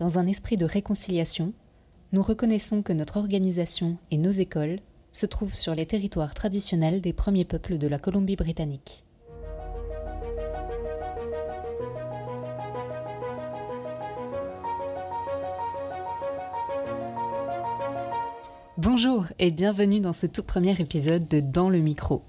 Dans 0.00 0.18
un 0.18 0.26
esprit 0.26 0.56
de 0.56 0.64
réconciliation, 0.64 1.52
nous 2.12 2.22
reconnaissons 2.22 2.80
que 2.80 2.94
notre 2.94 3.18
organisation 3.18 3.98
et 4.10 4.16
nos 4.16 4.30
écoles 4.30 4.78
se 5.12 5.26
trouvent 5.26 5.54
sur 5.54 5.74
les 5.74 5.84
territoires 5.84 6.32
traditionnels 6.32 7.02
des 7.02 7.12
premiers 7.12 7.44
peuples 7.44 7.76
de 7.76 7.86
la 7.86 7.98
Colombie-Britannique. 7.98 9.04
Bonjour 18.78 19.26
et 19.38 19.50
bienvenue 19.50 20.00
dans 20.00 20.14
ce 20.14 20.26
tout 20.26 20.42
premier 20.42 20.80
épisode 20.80 21.28
de 21.28 21.40
Dans 21.40 21.68
le 21.68 21.80
micro. 21.80 22.22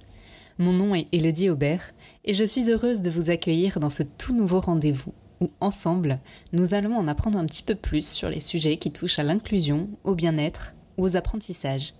Mon 0.58 0.74
nom 0.74 0.94
est 0.94 1.08
Elodie 1.14 1.50
Aubert 1.50 1.94
et 2.26 2.34
je 2.34 2.44
suis 2.44 2.70
heureuse 2.70 3.02
de 3.02 3.10
vous 3.10 3.30
accueillir 3.30 3.80
dans 3.80 3.90
ce 3.90 4.04
tout 4.04 4.36
nouveau 4.36 4.60
rendez-vous 4.60 5.14
où 5.42 5.50
ensemble, 5.60 6.20
nous 6.54 6.74
allons 6.74 6.96
en 6.96 7.08
apprendre 7.08 7.38
un 7.38 7.46
petit 7.46 7.64
peu 7.64 7.76
plus 7.76 8.08
sur 8.08 8.30
les 8.30 8.40
sujets 8.40 8.78
qui 8.78 8.92
touchent 8.92 9.20
à 9.20 9.24
l'inclusion, 9.24 9.90
au 10.04 10.16
bien-être 10.16 10.74
ou 10.98 11.04
aux 11.04 11.18
apprentissages. 11.18 11.94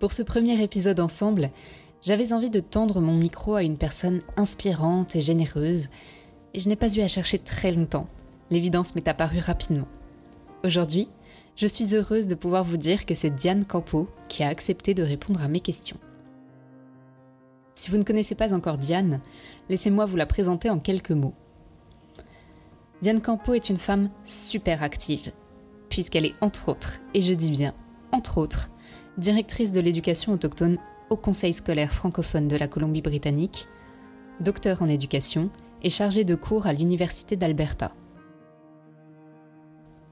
Pour 0.00 0.12
ce 0.12 0.22
premier 0.22 0.60
épisode 0.60 0.98
ensemble, 0.98 1.50
j'avais 2.02 2.32
envie 2.32 2.50
de 2.50 2.58
tendre 2.58 3.00
mon 3.00 3.14
micro 3.14 3.54
à 3.54 3.62
une 3.62 3.78
personne 3.78 4.22
inspirante 4.36 5.14
et 5.14 5.20
généreuse, 5.20 5.90
et 6.54 6.58
je 6.58 6.68
n'ai 6.68 6.76
pas 6.76 6.92
eu 6.96 7.00
à 7.00 7.08
chercher 7.08 7.38
très 7.38 7.70
longtemps. 7.70 8.08
L'évidence 8.50 8.94
m'est 8.94 9.06
apparue 9.06 9.38
rapidement. 9.38 9.86
Aujourd'hui, 10.64 11.08
je 11.54 11.66
suis 11.66 11.94
heureuse 11.94 12.26
de 12.26 12.34
pouvoir 12.34 12.64
vous 12.64 12.76
dire 12.76 13.06
que 13.06 13.14
c'est 13.14 13.30
Diane 13.30 13.64
Campo 13.64 14.08
qui 14.28 14.42
a 14.42 14.48
accepté 14.48 14.94
de 14.94 15.02
répondre 15.02 15.42
à 15.42 15.48
mes 15.48 15.60
questions. 15.60 15.98
Si 17.82 17.90
vous 17.90 17.98
ne 17.98 18.04
connaissez 18.04 18.36
pas 18.36 18.54
encore 18.54 18.78
Diane, 18.78 19.20
laissez-moi 19.68 20.06
vous 20.06 20.14
la 20.14 20.24
présenter 20.24 20.70
en 20.70 20.78
quelques 20.78 21.10
mots. 21.10 21.34
Diane 23.00 23.20
Campo 23.20 23.54
est 23.54 23.70
une 23.70 23.76
femme 23.76 24.08
super 24.24 24.84
active, 24.84 25.32
puisqu'elle 25.88 26.26
est 26.26 26.36
entre 26.40 26.68
autres, 26.68 27.00
et 27.12 27.20
je 27.20 27.34
dis 27.34 27.50
bien 27.50 27.74
entre 28.12 28.38
autres, 28.38 28.70
directrice 29.18 29.72
de 29.72 29.80
l'éducation 29.80 30.32
autochtone 30.32 30.78
au 31.10 31.16
Conseil 31.16 31.52
scolaire 31.54 31.92
francophone 31.92 32.46
de 32.46 32.54
la 32.54 32.68
Colombie-Britannique, 32.68 33.66
docteur 34.38 34.80
en 34.80 34.88
éducation 34.88 35.50
et 35.82 35.90
chargée 35.90 36.22
de 36.22 36.36
cours 36.36 36.68
à 36.68 36.72
l'Université 36.72 37.34
d'Alberta. 37.34 37.90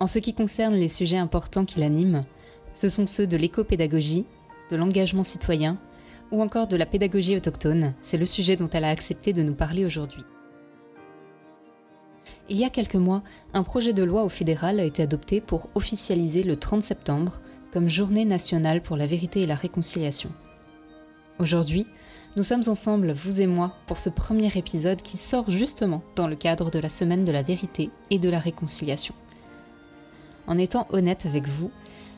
En 0.01 0.09
ce 0.09 0.19
qui 0.19 0.35
concerne 0.35 0.75
les 0.75 0.89
sujets 0.89 1.19
importants 1.19 1.67
qui 1.67 1.79
l'animent, 1.79 2.25
ce 2.75 2.89
sont 2.89 3.07
ceux 3.07 3.29
de 3.29 3.37
l'éco-pédagogie, 3.37 4.27
de 4.73 4.77
l'engagement 4.77 5.23
citoyen 5.23 5.79
ou 6.33 6.43
encore 6.43 6.69
de 6.69 6.77
la 6.77 6.87
pédagogie 6.87 7.37
autochtone, 7.37 7.95
c'est 8.03 8.19
le 8.19 8.27
sujet 8.27 8.57
dont 8.57 8.71
elle 8.71 8.85
a 8.85 8.91
accepté 8.91 9.33
de 9.33 9.43
nous 9.43 9.55
parler 9.55 9.85
aujourd'hui. 9.85 10.25
Il 12.49 12.57
y 12.57 12.65
a 12.65 12.71
quelques 12.71 12.97
mois, 12.97 13.23
un 13.55 13.63
projet 13.63 13.93
de 13.93 14.03
loi 14.03 14.25
au 14.25 14.29
fédéral 14.29 14.81
a 14.81 14.85
été 14.85 15.03
adopté 15.03 15.41
pour 15.41 15.69
officialiser 15.75 16.43
le 16.43 16.57
30 16.57 16.83
septembre 16.83 17.41
comme 17.73 17.89
journée 17.89 18.25
nationale 18.25 18.83
pour 18.83 18.97
la 18.97 19.07
vérité 19.07 19.43
et 19.43 19.47
la 19.47 19.55
réconciliation. 19.55 20.31
Aujourd'hui, 21.39 21.87
nous 22.37 22.43
sommes 22.43 22.65
ensemble, 22.67 23.13
vous 23.13 23.41
et 23.41 23.47
moi, 23.47 23.75
pour 23.87 23.99
ce 23.99 24.09
premier 24.09 24.51
épisode 24.57 25.03
qui 25.03 25.17
sort 25.17 25.51
justement 25.51 26.03
dans 26.17 26.29
le 26.29 26.37
cadre 26.37 26.71
de 26.71 26.79
la 26.79 26.89
semaine 26.89 27.25
de 27.25 27.33
la 27.33 27.43
vérité 27.43 27.91
et 28.11 28.19
de 28.19 28.29
la 28.29 28.39
réconciliation. 28.39 29.15
En 30.47 30.59
étant 30.59 30.87
honnête 30.91 31.27
avec 31.27 31.47
vous, 31.47 31.71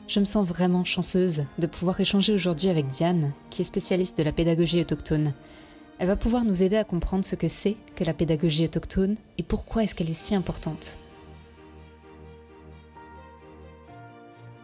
je 0.07 0.19
me 0.19 0.25
sens 0.25 0.47
vraiment 0.47 0.83
chanceuse 0.83 1.45
de 1.57 1.67
pouvoir 1.67 1.99
échanger 1.99 2.33
aujourd'hui 2.33 2.69
avec 2.69 2.87
Diane, 2.87 3.33
qui 3.49 3.61
est 3.61 3.65
spécialiste 3.65 4.17
de 4.17 4.23
la 4.23 4.31
pédagogie 4.31 4.81
autochtone. 4.81 5.33
Elle 5.99 6.07
va 6.07 6.15
pouvoir 6.15 6.43
nous 6.43 6.61
aider 6.61 6.75
à 6.75 6.83
comprendre 6.83 7.23
ce 7.23 7.35
que 7.35 7.47
c'est 7.47 7.77
que 7.95 8.03
la 8.03 8.13
pédagogie 8.13 8.65
autochtone 8.65 9.15
et 9.37 9.43
pourquoi 9.43 9.83
est-ce 9.83 9.95
qu'elle 9.95 10.09
est 10.09 10.13
si 10.13 10.35
importante. 10.35 10.97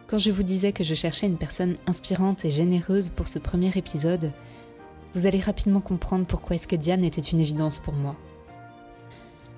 Quand 0.08 0.18
je 0.18 0.32
vous 0.32 0.42
disais 0.42 0.72
que 0.72 0.84
je 0.84 0.94
cherchais 0.94 1.26
une 1.26 1.38
personne 1.38 1.76
inspirante 1.86 2.44
et 2.44 2.50
généreuse 2.50 3.10
pour 3.10 3.28
ce 3.28 3.38
premier 3.38 3.70
épisode, 3.76 4.32
vous 5.14 5.26
allez 5.26 5.40
rapidement 5.40 5.80
comprendre 5.80 6.26
pourquoi 6.26 6.56
est-ce 6.56 6.68
que 6.68 6.76
Diane 6.76 7.04
était 7.04 7.20
une 7.20 7.40
évidence 7.40 7.78
pour 7.78 7.94
moi. 7.94 8.16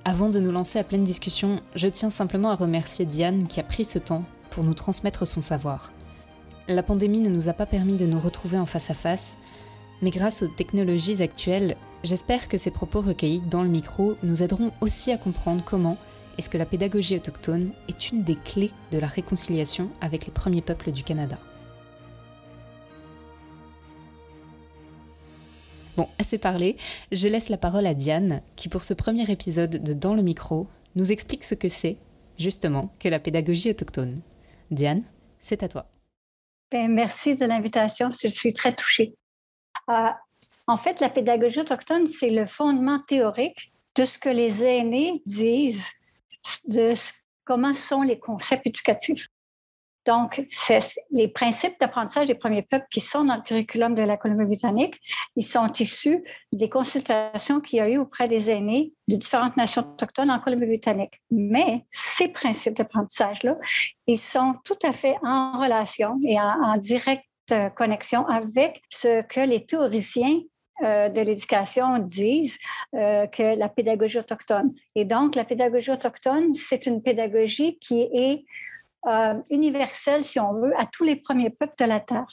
Avant 0.05 0.29
de 0.29 0.41
nous 0.41 0.53
lancer 0.53 0.79
à 0.79 0.85
pleine 0.85 1.05
discussion, 1.05 1.61
je 1.75 1.89
tiens 1.89 2.11
simplement 2.11 2.51
à 2.51 2.57
remercier 2.57 3.07
Diane 3.07 3.49
qui 3.49 3.61
a 3.61 3.63
pris 3.63 3.85
ce 3.85 3.99
temps 3.99 4.25
pour 4.53 4.65
nous 4.65 4.75
transmettre 4.75 5.27
son 5.27 5.41
savoir. 5.41 5.93
La 6.69 6.83
pandémie 6.83 7.21
ne 7.21 7.31
nous 7.31 7.49
a 7.49 7.55
pas 7.55 7.67
permis 7.67 7.97
de 7.97 8.07
nous 8.07 8.21
retrouver 8.21 8.59
en 8.59 8.67
face 8.67 8.91
à 8.91 8.95
face, 8.95 9.37
mais 10.03 10.11
grâce 10.11 10.43
aux 10.43 10.49
technologies 10.49 11.23
actuelles, 11.23 11.77
j'espère 12.05 12.49
que 12.49 12.57
ces 12.57 12.71
propos 12.71 13.01
recueillis 13.01 13.41
dans 13.41 13.63
le 13.63 13.69
micro 13.69 14.17
nous 14.23 14.43
aideront 14.43 14.71
aussi 14.81 15.11
à 15.11 15.19
comprendre 15.19 15.65
comment 15.65 15.97
est-ce 16.39 16.51
que 16.51 16.59
la 16.59 16.67
pédagogie 16.67 17.17
autochtone 17.17 17.73
est 17.89 18.11
une 18.11 18.25
des 18.25 18.37
clés 18.37 18.71
de 18.91 18.99
la 18.99 19.07
réconciliation 19.07 19.91
avec 20.01 20.27
les 20.27 20.33
premiers 20.33 20.63
peuples 20.63 20.93
du 20.93 21.03
Canada. 21.03 21.39
Bon, 25.97 26.09
assez 26.19 26.39
parlé, 26.39 26.77
je 27.11 27.29
laisse 27.29 27.49
la 27.49 27.59
parole 27.59 27.87
à 27.87 27.95
Diane, 27.95 28.43
qui 28.57 28.69
pour 28.69 28.85
ce 28.85 28.95
premier 28.95 29.31
épisode 29.31 29.83
de 29.83 29.93
Dans 29.93 30.15
le 30.15 30.23
micro 30.23 30.67
nous 30.95 31.13
explique 31.13 31.45
ce 31.45 31.55
que 31.55 31.69
c'est, 31.69 31.97
justement, 32.39 32.91
que 32.99 33.09
la 33.09 33.19
pédagogie 33.19 33.71
autochtone. 33.71 34.21
Diane, 34.71 35.05
c'est 35.39 35.63
à 35.63 35.69
toi. 35.69 35.87
Ben, 36.71 36.91
merci 36.91 37.35
de 37.35 37.45
l'invitation. 37.45 38.11
Je 38.13 38.29
suis 38.29 38.55
très 38.55 38.75
touchée. 38.75 39.15
Euh, 39.91 40.09
en 40.67 40.77
fait, 40.77 41.01
la 41.01 41.11
pédagogie 41.11 41.61
autochtone, 41.61 42.07
c'est 42.07 42.31
le 42.31 42.47
fondement 42.47 43.01
théorique 43.01 43.73
de 43.95 44.05
ce 44.05 44.19
que 44.19 44.29
les 44.29 44.65
aînés 44.65 45.23
disent 45.27 45.91
de 46.67 46.95
comment 47.45 47.75
sont 47.75 48.03
les 48.03 48.19
concepts 48.19 48.67
éducatifs. 48.67 49.27
Donc, 50.07 50.45
les 51.11 51.29
principes 51.29 51.79
d'apprentissage 51.81 52.27
des 52.27 52.35
premiers 52.35 52.63
peuples 52.63 52.87
qui 52.91 53.01
sont 53.01 53.25
dans 53.25 53.37
le 53.37 53.43
curriculum 53.43 53.95
de 53.95 54.03
la 54.03 54.17
Colombie-Britannique, 54.17 54.99
ils 55.37 55.45
sont 55.45 55.67
issus 55.79 56.25
des 56.53 56.69
consultations 56.69 57.61
qu'il 57.61 57.79
y 57.79 57.81
a 57.81 57.89
eu 57.89 57.99
auprès 57.99 58.27
des 58.27 58.51
aînés 58.51 58.93
de 59.07 59.17
différentes 59.17 59.57
nations 59.57 59.83
autochtones 59.83 60.31
en 60.31 60.41
Colombie-Britannique. 60.41 61.21
Mais 61.31 61.85
ces 61.91 62.29
principes 62.29 62.77
d'apprentissage-là, 62.77 63.57
ils 64.07 64.19
sont 64.19 64.55
tout 64.65 64.79
à 64.83 64.93
fait 64.93 65.17
en 65.23 65.53
relation 65.61 66.19
et 66.27 66.39
en, 66.41 66.77
directe 66.79 67.25
connexion 67.77 68.27
avec 68.29 68.83
ce 68.89 69.23
que 69.23 69.41
les 69.41 69.67
théoriciens 69.67 70.41
euh, 70.83 71.09
de 71.09 71.21
l'éducation 71.21 71.99
disent 71.99 72.59
euh, 72.95 73.27
que 73.27 73.57
la 73.57 73.69
pédagogie 73.69 74.19
autochtone. 74.19 74.73
Et 74.97 75.05
donc, 75.05 75.37
la 75.37 75.45
pédagogie 75.45 75.91
autochtone, 75.91 76.55
c'est 76.55 76.87
une 76.87 77.03
pédagogie 77.03 77.79
qui 77.79 78.09
est 78.13 78.45
euh, 79.07 79.35
universelle, 79.51 80.23
si 80.23 80.39
on 80.39 80.55
veut, 80.55 80.73
à 80.79 80.87
tous 80.87 81.05
les 81.05 81.17
premiers 81.17 81.51
peuples 81.51 81.75
de 81.79 81.85
la 81.85 82.01
Terre. 82.01 82.27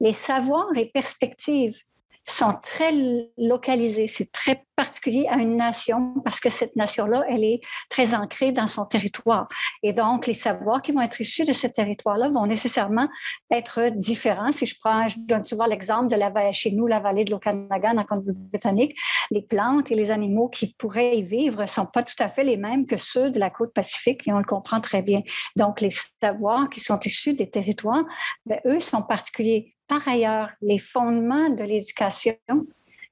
Les 0.00 0.12
savoirs 0.12 0.76
et 0.76 0.86
perspectives 0.86 1.76
sont 2.24 2.54
très 2.62 2.92
localisés. 3.36 4.06
C'est 4.06 4.30
très 4.32 4.66
particulier 4.78 5.26
à 5.28 5.38
une 5.38 5.56
nation 5.56 6.14
parce 6.24 6.38
que 6.38 6.48
cette 6.48 6.76
nation-là, 6.76 7.24
elle 7.28 7.42
est 7.42 7.60
très 7.88 8.14
ancrée 8.14 8.52
dans 8.52 8.68
son 8.68 8.84
territoire. 8.84 9.48
Et 9.82 9.92
donc, 9.92 10.28
les 10.28 10.34
savoirs 10.34 10.82
qui 10.82 10.92
vont 10.92 11.00
être 11.00 11.20
issus 11.20 11.44
de 11.44 11.52
ce 11.52 11.66
territoire-là 11.66 12.28
vont 12.28 12.46
nécessairement 12.46 13.08
être 13.50 13.90
différents. 13.96 14.52
Si 14.52 14.66
je 14.66 14.76
prends, 14.78 15.08
je 15.08 15.16
donne 15.18 15.44
souvent 15.44 15.64
l'exemple 15.64 16.06
de 16.06 16.14
la 16.14 16.28
chez 16.52 16.70
nous, 16.70 16.86
la 16.86 17.00
vallée 17.00 17.24
de 17.24 17.32
l'Okanagan 17.32 17.96
en 17.96 18.04
Colombie-Britannique, 18.04 18.96
les 19.32 19.42
plantes 19.42 19.90
et 19.90 19.96
les 19.96 20.12
animaux 20.12 20.48
qui 20.48 20.76
pourraient 20.78 21.18
y 21.18 21.22
vivre 21.24 21.62
ne 21.62 21.66
sont 21.66 21.86
pas 21.86 22.04
tout 22.04 22.20
à 22.20 22.28
fait 22.28 22.44
les 22.44 22.56
mêmes 22.56 22.86
que 22.86 22.96
ceux 22.96 23.30
de 23.30 23.40
la 23.40 23.50
côte 23.50 23.74
pacifique 23.74 24.28
et 24.28 24.32
on 24.32 24.38
le 24.38 24.44
comprend 24.44 24.80
très 24.80 25.02
bien. 25.02 25.22
Donc, 25.56 25.80
les 25.80 25.92
savoirs 26.22 26.70
qui 26.70 26.78
sont 26.78 27.00
issus 27.00 27.34
des 27.34 27.50
territoires, 27.50 28.04
bien, 28.46 28.60
eux 28.64 28.78
sont 28.78 29.02
particuliers. 29.02 29.70
Par 29.88 30.06
ailleurs, 30.06 30.50
les 30.60 30.78
fondements 30.78 31.48
de 31.50 31.64
l'éducation, 31.64 32.36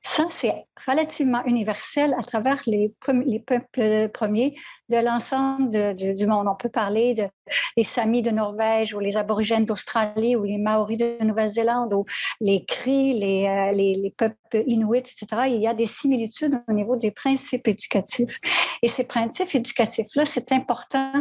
ça, 0.07 0.25
c'est 0.31 0.55
relativement 0.87 1.45
universel 1.47 2.15
à 2.17 2.23
travers 2.23 2.63
les, 2.69 2.95
les 3.27 3.41
peuples 3.41 4.09
premiers 4.11 4.55
de 4.89 4.99
l'ensemble 4.99 5.97
du 5.97 6.27
monde. 6.29 6.47
On 6.49 6.55
peut 6.55 6.69
parler 6.69 7.15
de, 7.15 7.29
des 7.77 7.83
Samis 7.83 8.23
de 8.23 8.31
Norvège 8.31 8.95
ou 8.95 9.01
les 9.01 9.17
Aborigènes 9.17 9.65
d'Australie 9.65 10.37
ou 10.37 10.45
les 10.45 10.59
Maoris 10.59 10.97
de 10.97 11.25
Nouvelle-Zélande 11.25 11.93
ou 11.93 12.05
les 12.41 12.65
Cris, 12.65 13.19
les, 13.19 13.49
euh, 13.49 13.73
les, 13.73 14.15
peuples 14.17 14.63
inuits, 14.69 15.01
etc. 15.01 15.27
Il 15.49 15.61
y 15.61 15.67
a 15.67 15.75
des 15.75 15.89
similitudes 15.89 16.55
au 16.69 16.73
niveau 16.73 16.95
des 16.95 17.11
principes 17.11 17.67
éducatifs. 17.67 18.39
Et 18.83 18.89
ces 18.89 19.05
principes 19.05 19.57
éducatifs-là, 19.57 20.25
c'est 20.25 20.53
important 20.53 21.13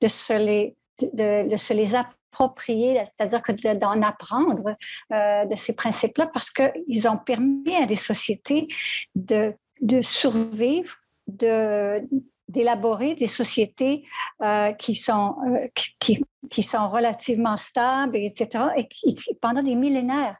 de 0.00 0.06
se 0.06 0.32
les, 0.32 0.76
de, 1.02 1.50
de 1.50 1.56
se 1.56 1.74
les 1.74 1.96
apprendre 1.96 2.17
c'est-à-dire 2.36 3.42
que 3.42 3.74
d'en 3.74 4.02
apprendre 4.02 4.76
euh, 5.12 5.44
de 5.44 5.56
ces 5.56 5.74
principes-là 5.74 6.30
parce 6.32 6.50
qu'ils 6.50 7.08
ont 7.08 7.16
permis 7.16 7.74
à 7.76 7.86
des 7.86 7.96
sociétés 7.96 8.68
de, 9.14 9.54
de 9.80 10.02
survivre, 10.02 10.94
de, 11.26 12.06
d'élaborer 12.48 13.14
des 13.14 13.26
sociétés 13.26 14.04
euh, 14.42 14.72
qui, 14.72 14.94
sont, 14.94 15.36
euh, 15.48 15.66
qui, 16.00 16.22
qui, 16.50 16.62
sont 16.62 16.88
relativement 16.88 17.56
stables, 17.56 18.16
etc., 18.16 18.64
et 18.76 18.88
qui, 18.88 19.16
pendant 19.40 19.62
des 19.62 19.74
millénaires. 19.74 20.36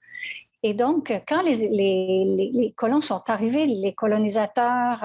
Et 0.64 0.74
donc, 0.74 1.12
quand 1.28 1.42
les, 1.42 1.68
les, 1.68 2.50
les, 2.52 2.72
colons 2.72 3.00
sont 3.00 3.22
arrivés, 3.28 3.66
les 3.66 3.94
colonisateurs, 3.94 5.04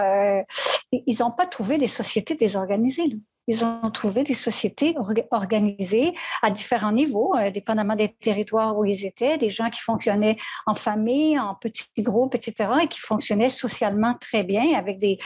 ils 0.92 1.16
n'ont 1.20 1.32
pas 1.32 1.46
trouvé 1.46 1.78
des 1.78 1.88
sociétés 1.88 2.34
désorganisées. 2.34 3.04
Ils 3.48 3.64
ont 3.66 3.92
trouvé 3.92 4.24
des 4.24 4.34
sociétés 4.34 4.96
organisées 5.32 6.14
à 6.42 6.50
différents 6.50 6.92
niveaux, 6.92 7.36
euh, 7.36 7.52
dépendamment 7.52 7.96
des 7.96 8.10
territoires 8.10 8.78
où 8.78 8.86
ils 8.86 9.06
étaient, 9.06 9.38
des 9.38 9.50
gens 9.50 9.70
qui 9.70 9.82
fonctionnaient 9.82 10.38
en 10.66 10.76
famille, 10.76 11.38
en 11.40 11.56
petits 11.56 11.90
groupes, 12.00 12.36
etc., 12.36 12.70
et 12.84 12.88
qui 12.88 13.00
fonctionnaient 13.00 13.50
socialement 13.50 14.14
très 14.14 14.44
bien 14.44 14.78
avec 14.78 15.00
des, 15.00 15.20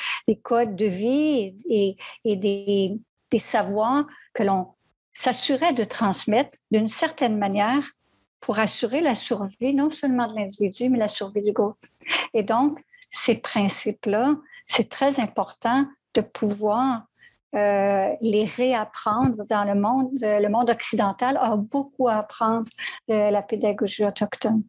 codes 0.44 0.76
de 0.76 0.86
vie 0.86 1.56
et, 1.70 1.96
des, 2.26 2.98
des 3.32 3.40
savoirs 3.40 4.06
que 4.34 4.44
l'on 4.44 4.68
s'assurait 5.14 5.74
de 5.74 5.84
transmettre 5.84 6.58
d'une 6.72 6.88
certaine 6.88 7.38
manière 7.38 7.92
pour 8.40 8.60
assurer 8.60 9.02
la 9.02 9.16
survie 9.16 9.74
non 9.74 9.90
seulement 9.90 10.28
de 10.28 10.36
l'individu, 10.36 10.90
mais 10.90 10.98
la 10.98 11.08
survie 11.08 11.42
du 11.42 11.52
groupe. 11.52 11.86
Et 12.34 12.44
donc, 12.44 12.80
ces 13.12 13.36
principes-là, 13.36 14.36
c'est 14.68 14.90
très 14.90 15.20
important 15.20 15.88
de 16.14 16.22
pouvoir 16.22 17.07
euh, 17.56 18.14
les 18.22 18.46
réapprendre 18.46 19.46
dans 19.50 19.64
le 19.64 19.80
monde. 19.80 20.20
Le 20.22 20.48
monde 20.50 20.70
occidental 20.70 21.38
a 21.38 21.56
beaucoup 21.56 22.10
à 22.10 22.16
apprendre 22.16 22.68
de 23.08 23.32
la 23.32 23.42
pédagogie 23.42 24.04
autochtone. 24.04 24.64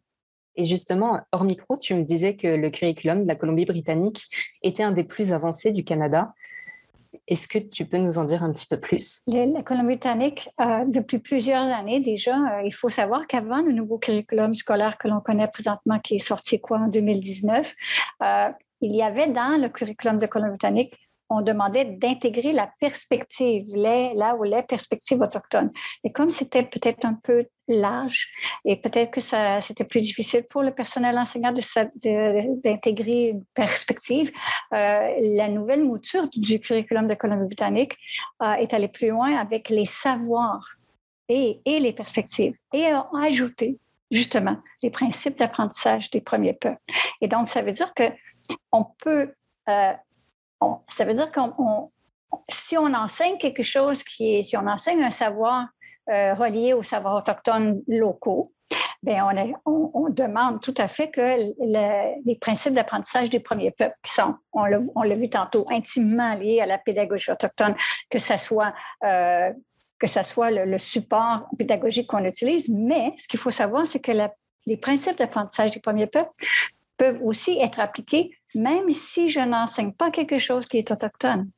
Et 0.55 0.65
justement, 0.65 1.19
hors 1.31 1.43
micro, 1.43 1.77
tu 1.77 1.93
me 1.93 2.03
disais 2.03 2.35
que 2.35 2.47
le 2.47 2.69
curriculum 2.69 3.23
de 3.23 3.27
la 3.27 3.35
Colombie-Britannique 3.35 4.25
était 4.61 4.83
un 4.83 4.91
des 4.91 5.03
plus 5.03 5.31
avancés 5.31 5.71
du 5.71 5.83
Canada. 5.83 6.33
Est-ce 7.27 7.47
que 7.47 7.59
tu 7.59 7.85
peux 7.85 7.97
nous 7.97 8.17
en 8.17 8.23
dire 8.23 8.43
un 8.43 8.51
petit 8.51 8.65
peu 8.65 8.79
plus? 8.79 9.23
La 9.27 9.61
Colombie-Britannique, 9.61 10.49
euh, 10.61 10.85
depuis 10.87 11.19
plusieurs 11.19 11.63
années 11.63 11.99
déjà, 11.99 12.35
euh, 12.35 12.61
il 12.63 12.73
faut 12.73 12.89
savoir 12.89 13.27
qu'avant 13.27 13.61
le 13.61 13.73
nouveau 13.73 13.97
curriculum 13.97 14.55
scolaire 14.55 14.97
que 14.97 15.07
l'on 15.07 15.19
connaît 15.19 15.47
présentement, 15.47 15.99
qui 15.99 16.15
est 16.15 16.19
sorti 16.19 16.59
quoi 16.61 16.79
en 16.79 16.87
2019, 16.87 17.75
il 18.81 18.95
y 18.95 19.01
avait 19.01 19.27
dans 19.27 19.61
le 19.61 19.67
curriculum 19.67 20.19
de 20.19 20.25
Colombie-Britannique 20.25 20.95
on 21.29 21.41
demandait 21.41 21.85
d'intégrer 21.85 22.53
la 22.53 22.71
perspective, 22.79 23.65
là 23.75 24.35
où 24.35 24.43
les 24.43 24.63
perspectives 24.63 25.21
autochtones. 25.21 25.71
Et 26.03 26.11
comme 26.11 26.29
c'était 26.29 26.63
peut-être 26.63 27.05
un 27.05 27.13
peu 27.13 27.45
large 27.67 28.31
et 28.65 28.81
peut-être 28.81 29.11
que 29.11 29.21
ça, 29.21 29.61
c'était 29.61 29.83
plus 29.83 30.01
difficile 30.01 30.43
pour 30.49 30.63
le 30.63 30.71
personnel 30.71 31.17
enseignant 31.19 31.53
d'intégrer 31.53 33.29
une 33.29 33.45
perspective, 33.53 34.31
euh, 34.73 35.13
la 35.35 35.47
nouvelle 35.49 35.83
mouture 35.83 36.27
du 36.35 36.59
curriculum 36.59 37.07
de 37.07 37.13
Colombie-Britannique 37.13 37.93
euh, 38.41 38.53
est 38.53 38.73
allée 38.73 38.87
plus 38.87 39.09
loin 39.09 39.35
avec 39.37 39.69
les 39.69 39.85
savoirs 39.85 40.73
et, 41.27 41.61
et 41.65 41.79
les 41.79 41.93
perspectives 41.93 42.55
et 42.73 42.87
a 42.87 43.07
ajouté 43.21 43.77
justement 44.11 44.57
les 44.81 44.89
principes 44.89 45.37
d'apprentissage 45.37 46.09
des 46.09 46.21
premiers 46.21 46.53
peuples. 46.53 46.81
Et 47.21 47.27
donc, 47.27 47.49
ça 47.49 47.61
veut 47.61 47.71
dire 47.71 47.93
que 47.93 48.05
on 48.71 48.85
peut 48.97 49.31
euh, 49.69 49.93
ça 50.89 51.05
veut 51.05 51.13
dire 51.13 51.31
qu'on 51.31 51.87
si 52.49 52.77
on 52.77 52.93
enseigne 52.93 53.37
quelque 53.37 53.63
chose 53.63 54.03
qui 54.03 54.35
est, 54.35 54.43
si 54.43 54.57
on 54.57 54.67
enseigne 54.67 55.03
un 55.03 55.09
savoir 55.09 55.67
euh, 56.09 56.33
relié 56.33 56.73
aux 56.73 56.83
savoirs 56.83 57.15
autochtones 57.15 57.81
locaux, 57.87 58.47
bien, 59.03 59.27
on, 59.65 60.09
demande 60.09 60.59
tout 60.61 60.73
à 60.77 60.87
fait 60.87 61.11
que 61.11 61.21
les 62.23 62.35
principes 62.35 62.73
d'apprentissage 62.73 63.29
des 63.29 63.39
premiers 63.39 63.71
peuples, 63.71 63.95
qui 64.03 64.11
sont, 64.11 64.35
on 64.53 64.65
l'a 64.65 65.15
vu 65.15 65.29
tantôt, 65.29 65.65
intimement 65.69 66.33
liés 66.33 66.61
à 66.61 66.65
la 66.65 66.79
pédagogie 66.79 67.31
autochtone, 67.31 67.75
que 68.09 68.17
ce 68.17 68.37
soit, 68.37 68.73
euh, 69.03 69.51
soit 70.23 70.49
le, 70.49 70.77
support 70.79 71.47
pédagogique 71.57 72.07
qu'on 72.07 72.25
utilise, 72.25 72.69
mais 72.69 73.13
ce 73.17 73.27
qu'il 73.27 73.39
faut 73.39 73.51
savoir, 73.51 73.85
c'est 73.85 73.99
que 73.99 74.11
les 74.65 74.77
principes 74.77 75.17
d'apprentissage 75.17 75.71
des 75.71 75.79
premiers 75.79 76.07
peuples 76.07 76.31
peuvent 76.97 77.19
aussi 77.23 77.59
être 77.59 77.79
appliqués 77.79 78.31
même 78.55 78.89
si 78.89 79.29
je 79.29 79.39
n'enseigne 79.39 79.93
pas 79.93 80.11
quelque 80.11 80.39
chose 80.39 80.65
qui 80.67 80.77
est 80.77 80.91
autochtone. 80.91 81.49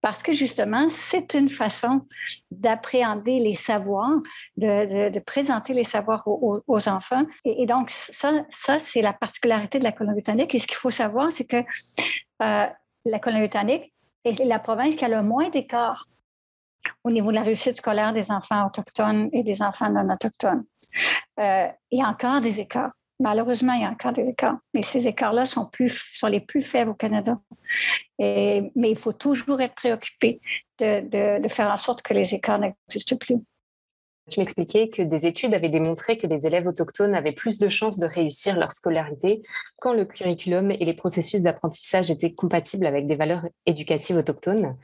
Parce 0.00 0.22
que 0.22 0.32
justement, 0.32 0.88
c'est 0.88 1.34
une 1.34 1.50
façon 1.50 2.06
d'appréhender 2.50 3.38
les 3.38 3.54
savoirs, 3.54 4.18
de, 4.56 5.18
présenter 5.20 5.74
les 5.74 5.84
savoirs 5.84 6.22
aux, 6.26 6.88
enfants. 6.88 7.24
Et, 7.44 7.66
donc, 7.66 7.90
ça, 7.90 8.32
ça 8.48 8.78
c'est 8.78 9.02
la 9.02 9.12
particularité 9.12 9.78
de 9.78 9.84
la 9.84 9.92
Colombie-Britannique. 9.92 10.54
Et 10.54 10.58
ce 10.58 10.66
qu'il 10.66 10.78
faut 10.78 10.90
savoir, 10.90 11.30
c'est 11.30 11.44
que 11.44 11.58
euh, 12.42 12.66
la 13.04 13.18
Colombie-Britannique 13.18 13.92
est 14.24 14.42
la 14.44 14.58
province 14.58 14.96
qui 14.96 15.04
a 15.04 15.08
le 15.08 15.22
moins 15.22 15.50
d'écart 15.50 16.06
au 17.04 17.10
niveau 17.10 17.30
de 17.30 17.36
la 17.36 17.42
réussite 17.42 17.76
scolaire 17.76 18.14
des 18.14 18.30
enfants 18.30 18.66
autochtones 18.66 19.28
et 19.32 19.42
des 19.42 19.60
enfants 19.60 19.90
non 19.90 20.08
autochtones. 20.10 20.64
Il 21.38 21.74
y 21.92 22.02
a 22.02 22.08
encore 22.08 22.40
des 22.40 22.60
écarts. 22.60 22.92
Malheureusement, 23.20 23.74
il 23.74 23.82
y 23.82 23.84
a 23.84 23.90
encore 23.90 24.12
des 24.12 24.28
écarts, 24.30 24.56
mais 24.72 24.82
ces 24.82 25.06
écarts-là 25.06 25.44
sont, 25.44 25.68
sont 25.88 26.26
les 26.26 26.40
plus 26.40 26.62
faibles 26.62 26.90
au 26.90 26.94
Canada. 26.94 27.38
Et, 28.18 28.72
mais 28.74 28.90
il 28.90 28.96
faut 28.96 29.12
toujours 29.12 29.60
être 29.60 29.74
préoccupé 29.74 30.40
de, 30.78 31.38
de 31.38 31.48
faire 31.48 31.70
en 31.70 31.76
sorte 31.76 32.00
que 32.00 32.14
les 32.14 32.34
écarts 32.34 32.58
n'existent 32.58 33.16
plus. 33.16 33.36
Tu 34.30 34.38
m'expliquais 34.38 34.88
que 34.88 35.02
des 35.02 35.26
études 35.26 35.54
avaient 35.54 35.68
démontré 35.68 36.16
que 36.16 36.26
les 36.26 36.46
élèves 36.46 36.66
autochtones 36.66 37.14
avaient 37.14 37.32
plus 37.32 37.58
de 37.58 37.68
chances 37.68 37.98
de 37.98 38.06
réussir 38.06 38.56
leur 38.56 38.70
scolarité 38.70 39.40
quand 39.80 39.92
le 39.92 40.04
curriculum 40.04 40.70
et 40.70 40.84
les 40.84 40.94
processus 40.94 41.42
d'apprentissage 41.42 42.10
étaient 42.12 42.32
compatibles 42.32 42.86
avec 42.86 43.08
des 43.08 43.16
valeurs 43.16 43.44
éducatives 43.66 44.16
autochtones. 44.16 44.76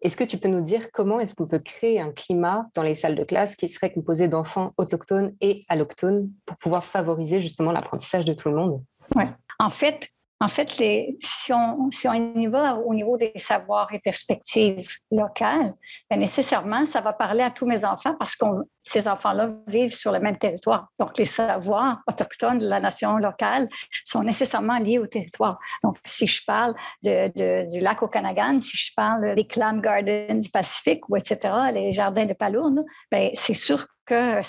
Est-ce 0.00 0.16
que 0.16 0.24
tu 0.24 0.38
peux 0.38 0.48
nous 0.48 0.62
dire 0.62 0.90
comment 0.92 1.20
est-ce 1.20 1.34
qu'on 1.34 1.46
peut 1.46 1.58
créer 1.58 2.00
un 2.00 2.10
climat 2.10 2.68
dans 2.74 2.82
les 2.82 2.94
salles 2.94 3.16
de 3.16 3.24
classe 3.24 3.54
qui 3.54 3.68
serait 3.68 3.92
composé 3.92 4.28
d'enfants 4.28 4.72
autochtones 4.78 5.34
et 5.42 5.62
allochtones 5.68 6.30
pour 6.46 6.56
pouvoir 6.56 6.84
favoriser 6.84 7.42
justement 7.42 7.72
l'apprentissage 7.72 8.24
de 8.24 8.32
tout 8.32 8.48
le 8.48 8.56
monde? 8.56 8.82
Oui. 9.14 9.24
En 9.58 9.70
fait, 9.70 10.08
en 10.38 10.48
fait, 10.48 10.76
les, 10.76 11.16
si, 11.22 11.52
on, 11.52 11.88
y 12.14 12.46
va 12.46 12.76
au 12.76 12.92
niveau 12.94 13.16
des 13.16 13.32
savoirs 13.36 13.92
et 13.94 13.98
perspectives 13.98 14.88
locales, 15.10 15.72
bien 16.10 16.18
nécessairement, 16.18 16.84
ça 16.84 17.00
va 17.00 17.14
parler 17.14 17.42
à 17.42 17.50
tous 17.50 17.64
mes 17.64 17.86
enfants 17.86 18.14
parce 18.18 18.36
que 18.36 18.44
ces 18.82 19.08
enfants-là 19.08 19.50
vivent 19.66 19.94
sur 19.94 20.12
le 20.12 20.20
même 20.20 20.36
territoire. 20.36 20.88
Donc, 20.98 21.16
les 21.16 21.24
savoirs 21.24 22.02
autochtones 22.06 22.58
de 22.58 22.68
la 22.68 22.80
nation 22.80 23.16
locale 23.16 23.66
sont 24.04 24.22
nécessairement 24.22 24.78
liés 24.78 24.98
au 24.98 25.06
territoire. 25.06 25.58
Donc, 25.82 25.96
si 26.04 26.26
je 26.26 26.42
parle 26.46 26.74
de, 27.02 27.68
du 27.70 27.80
lac 27.80 28.02
Okanagan, 28.02 28.60
si 28.60 28.76
je 28.76 28.92
parle 28.94 29.34
des 29.34 29.46
Clam 29.46 29.80
Gardens 29.80 30.38
du 30.38 30.50
Pacifique, 30.50 31.08
ou 31.08 31.16
etc., 31.16 31.54
les 31.72 31.92
jardins 31.92 32.26
de 32.26 32.34
Palourne, 32.34 32.82
bien, 33.10 33.30
c'est 33.34 33.54
sûr 33.54 33.86
que 34.06 34.40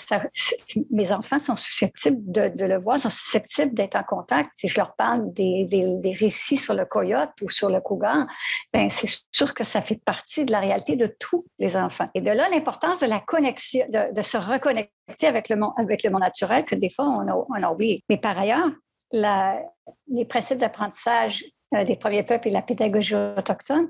mes 0.90 1.12
enfants 1.12 1.38
sont 1.38 1.56
susceptibles 1.56 2.20
de, 2.30 2.64
le 2.64 2.80
voir, 2.80 2.98
sont 2.98 3.08
susceptibles 3.08 3.74
d'être 3.74 3.96
en 3.96 4.04
contact. 4.04 4.50
Si 4.54 4.68
je 4.68 4.76
leur 4.78 4.94
parle 4.94 5.32
des, 5.34 6.16
récits 6.18 6.56
sur 6.56 6.74
le 6.74 6.86
coyote 6.86 7.30
ou 7.42 7.50
sur 7.50 7.68
le 7.68 7.80
cougar, 7.80 8.26
ben 8.72 8.88
c'est 8.88 9.08
sûr 9.30 9.52
que 9.52 9.64
ça 9.64 9.82
fait 9.82 10.00
partie 10.02 10.44
de 10.44 10.52
la 10.52 10.60
réalité 10.60 10.96
de 10.96 11.06
tous 11.06 11.44
les 11.58 11.76
enfants. 11.76 12.06
Et 12.14 12.20
de 12.20 12.30
là, 12.30 12.48
l'importance 12.48 13.00
de 13.00 13.06
la 13.06 13.20
connexion, 13.20 13.84
de, 13.88 14.22
se 14.22 14.38
reconnecter 14.38 15.26
avec 15.26 15.48
le, 15.48 15.56
monde, 15.56 15.74
naturel, 16.20 16.64
que 16.64 16.74
des 16.74 16.90
fois, 16.90 17.06
on 17.06 17.28
a, 17.28 17.34
on 17.34 17.62
a 17.62 17.70
oublié. 17.70 18.04
Mais 18.08 18.16
par 18.16 18.38
ailleurs, 18.38 18.68
les 19.12 20.24
principes 20.24 20.58
d'apprentissage 20.58 21.44
euh, 21.74 21.84
des 21.84 21.96
premiers 21.96 22.22
peuples 22.22 22.48
et 22.48 22.50
la 22.50 22.62
pédagogie 22.62 23.14
autochtone, 23.14 23.88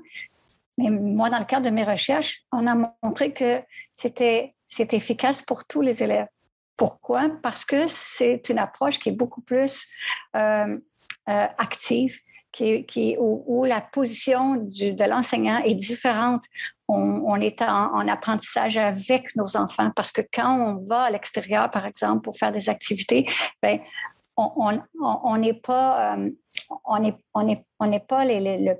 mais 0.79 0.89
moi, 0.89 1.29
dans 1.29 1.39
le 1.39 1.45
cadre 1.45 1.65
de 1.65 1.71
mes 1.71 1.83
recherches, 1.83 2.43
on 2.53 2.65
a 2.65 2.93
montré 3.03 3.33
que 3.33 3.61
c'était 3.91 4.55
c'est 4.69 4.93
efficace 4.93 5.41
pour 5.41 5.65
tous 5.65 5.81
les 5.81 6.03
élèves. 6.03 6.27
Pourquoi? 6.77 7.29
Parce 7.43 7.65
que 7.65 7.87
c'est 7.87 8.49
une 8.49 8.59
approche 8.59 8.99
qui 8.99 9.09
est 9.09 9.13
beaucoup 9.13 9.41
plus 9.41 9.85
euh, 10.35 10.77
euh, 11.29 11.47
active, 11.57 12.17
qui, 12.51 13.15
où, 13.19 13.65
la 13.65 13.81
position 13.81 14.55
de 14.55 15.09
l'enseignant 15.09 15.61
est 15.63 15.75
différente. 15.75 16.43
On, 16.87 17.39
est 17.39 17.61
en, 17.61 18.07
apprentissage 18.07 18.77
avec 18.77 19.35
nos 19.35 19.55
enfants 19.55 19.91
parce 19.95 20.11
que 20.11 20.21
quand 20.33 20.57
on 20.57 20.87
va 20.87 21.03
à 21.03 21.11
l'extérieur, 21.11 21.69
par 21.69 21.85
exemple, 21.85 22.21
pour 22.21 22.35
faire 22.37 22.51
des 22.51 22.67
activités, 22.67 23.27
ben, 23.61 23.79
on 24.35 25.37
n'est 25.37 25.53
pas, 25.53 26.17
on 26.85 27.03
est, 27.03 27.15
on 27.33 27.47
est, 27.47 27.65
on 27.79 27.99
pas 27.99 28.25
les, 28.25 28.57
le 28.57 28.73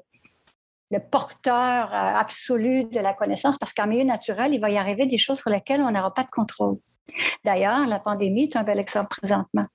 le 0.91 0.99
porteur 0.99 1.93
euh, 1.93 2.15
absolu 2.15 2.85
de 2.85 2.99
la 2.99 3.13
connaissance, 3.13 3.57
parce 3.57 3.73
qu'en 3.73 3.87
milieu 3.87 4.03
naturel, 4.03 4.53
il 4.53 4.59
va 4.59 4.69
y 4.69 4.77
arriver 4.77 5.05
des 5.05 5.17
choses 5.17 5.39
sur 5.39 5.49
lesquelles 5.49 5.81
on 5.81 5.91
n'aura 5.91 6.13
pas 6.13 6.23
de 6.23 6.29
contrôle. 6.29 6.77
D'ailleurs, 7.45 7.87
la 7.87 7.99
pandémie 7.99 8.43
est 8.43 8.55
un 8.55 8.63
bel 8.63 8.79
exemple 8.79 9.09
présentement. 9.19 9.65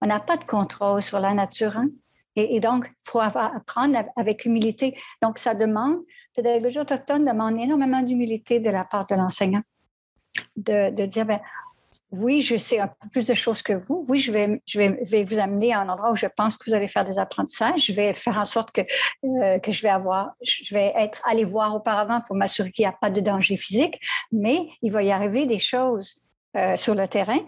On 0.00 0.06
n'a 0.06 0.20
pas 0.20 0.36
de 0.36 0.44
contrôle 0.44 1.02
sur 1.02 1.20
la 1.20 1.34
nature. 1.34 1.76
Hein. 1.76 1.88
Et, 2.34 2.60
donc, 2.60 2.86
il 2.88 3.10
faut 3.10 3.20
apprendre 3.20 4.04
avec 4.16 4.44
humilité. 4.46 4.98
Donc, 5.20 5.38
ça 5.38 5.54
demande, 5.54 5.98
la 6.36 6.42
pédagogie 6.42 6.78
autochtone 6.78 7.24
demande 7.24 7.58
énormément 7.58 8.00
d'humilité 8.00 8.58
de 8.58 8.70
la 8.70 8.84
part 8.84 9.06
de 9.06 9.14
l'enseignant. 9.14 9.62
De, 10.56 10.90
de 10.94 11.04
dire, 11.04 11.26
ben, 11.26 11.40
oui, 12.12 12.42
je 12.42 12.56
sais 12.58 12.78
un 12.78 12.88
peu 12.88 13.08
plus 13.08 13.26
de 13.26 13.34
choses 13.34 13.62
que 13.62 13.72
vous. 13.72 14.04
Oui, 14.06 14.18
je 14.18 14.30
vais, 14.30 15.24
vous 15.24 15.38
amener 15.38 15.72
à 15.72 15.80
un 15.80 15.88
endroit 15.88 16.12
où 16.12 16.16
je 16.16 16.26
pense 16.26 16.58
que 16.58 16.68
vous 16.68 16.76
allez 16.76 16.86
faire 16.86 17.04
des 17.04 17.18
apprentissages. 17.18 17.86
Je 17.86 17.92
vais 17.92 18.12
faire 18.12 18.38
en 18.38 18.44
sorte 18.44 18.70
que, 18.70 18.82
euh, 19.24 19.58
je 19.66 19.82
vais 19.82 19.88
avoir, 19.88 20.32
je 20.42 20.74
vais 20.74 20.92
être 20.94 21.22
allé 21.24 21.44
voir 21.44 21.74
auparavant 21.74 22.20
pour 22.26 22.36
m'assurer 22.36 22.70
qu'il 22.70 22.82
n'y 22.82 22.88
a 22.88 22.92
pas 22.92 23.08
de 23.08 23.20
danger 23.20 23.56
physique, 23.56 23.98
mais 24.30 24.68
il 24.82 24.92
va 24.92 25.02
y 25.02 25.10
arriver 25.10 25.46
des 25.46 25.58
choses 25.58 26.16
euh, 26.56 26.76
sur 26.76 26.94
le 26.94 27.08
terrain 27.08 27.38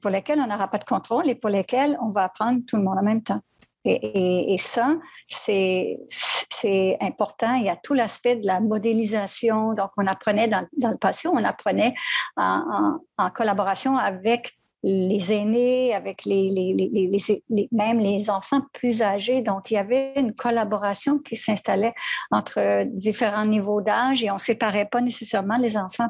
pour 0.00 0.10
lesquelles 0.10 0.40
on 0.40 0.46
n'aura 0.46 0.68
pas 0.68 0.78
de 0.78 0.84
contrôle 0.84 1.28
et 1.28 1.34
pour 1.34 1.50
lesquelles 1.50 1.96
on 2.00 2.10
va 2.10 2.24
apprendre 2.24 2.60
tout 2.66 2.76
le 2.76 2.82
monde 2.82 2.98
en 2.98 3.04
même 3.04 3.22
temps. 3.22 3.40
Et, 3.84 4.56
ça, 4.58 4.94
c'est 5.28 6.96
important. 7.00 7.54
Il 7.54 7.64
y 7.64 7.68
a 7.68 7.76
tout 7.76 7.94
l'aspect 7.94 8.36
de 8.36 8.46
la 8.46 8.60
modélisation. 8.60 9.74
Donc, 9.74 9.90
on 9.96 10.06
apprenait 10.06 10.48
dans, 10.48 10.66
le 10.76 10.96
passé, 10.96 11.28
on 11.28 11.42
apprenait 11.44 11.94
en, 12.36 12.98
collaboration 13.34 13.96
avec 13.96 14.52
les 14.84 15.32
aînés, 15.32 15.94
avec 15.94 16.24
les, 16.24 16.48
les, 16.48 17.68
même 17.70 17.98
les 17.98 18.30
enfants 18.30 18.62
plus 18.72 19.02
âgés. 19.02 19.42
Donc, 19.42 19.70
il 19.70 19.74
y 19.74 19.78
avait 19.78 20.12
une 20.16 20.34
collaboration 20.34 21.18
qui 21.18 21.36
s'installait 21.36 21.94
entre 22.30 22.84
différents 22.86 23.46
niveaux 23.46 23.80
d'âge 23.80 24.24
et 24.24 24.30
on 24.30 24.34
ne 24.34 24.40
séparait 24.40 24.86
pas 24.86 25.00
nécessairement 25.00 25.56
les 25.56 25.76
enfants 25.76 26.08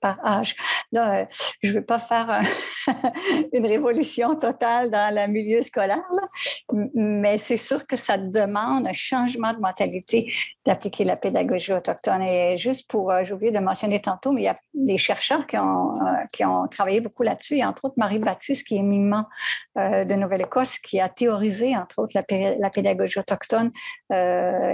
par, 0.00 0.18
âge. 0.24 0.54
Là, 0.92 1.22
euh, 1.22 1.24
je 1.62 1.70
ne 1.70 1.74
veux 1.74 1.84
pas 1.84 1.98
faire 1.98 2.40
une 3.52 3.66
révolution 3.66 4.36
totale 4.36 4.90
dans 4.90 5.14
le 5.14 5.30
milieu 5.30 5.62
scolaire, 5.62 6.04
mais 6.94 7.38
c'est 7.38 7.56
sûr 7.56 7.86
que 7.86 7.96
ça 7.96 8.16
demande 8.16 8.86
un 8.86 8.92
changement 8.92 9.52
de 9.52 9.58
mentalité 9.58 10.32
d'appliquer 10.64 11.04
la 11.04 11.16
pédagogie 11.16 11.72
autochtone. 11.72 12.22
Et 12.22 12.56
juste 12.56 12.88
pour, 12.88 13.10
euh, 13.10 13.24
j'ai 13.24 13.34
oublié 13.34 13.52
de 13.52 13.58
mentionner 13.58 14.00
tantôt, 14.00 14.32
mais 14.32 14.42
il 14.42 14.44
y 14.44 14.48
a 14.48 14.54
des 14.74 14.98
chercheurs 14.98 15.46
qui 15.46 15.56
ont, 15.58 16.00
euh, 16.00 16.12
qui 16.32 16.44
ont 16.44 16.66
travaillé 16.66 17.00
beaucoup 17.00 17.22
là-dessus. 17.22 17.60
A 17.60 17.68
entre 17.68 17.86
autres 17.86 17.94
Marie-Baptiste, 17.98 18.66
qui 18.66 18.76
est 18.76 18.82
mimant 18.82 19.24
de 19.76 20.14
Nouvelle-Écosse, 20.14 20.78
qui 20.78 21.00
a 21.00 21.08
théorisé 21.08 21.76
entre 21.76 21.98
autres 21.98 22.12
la, 22.14 22.70
pédagogie 22.70 23.18
autochtone, 23.18 23.70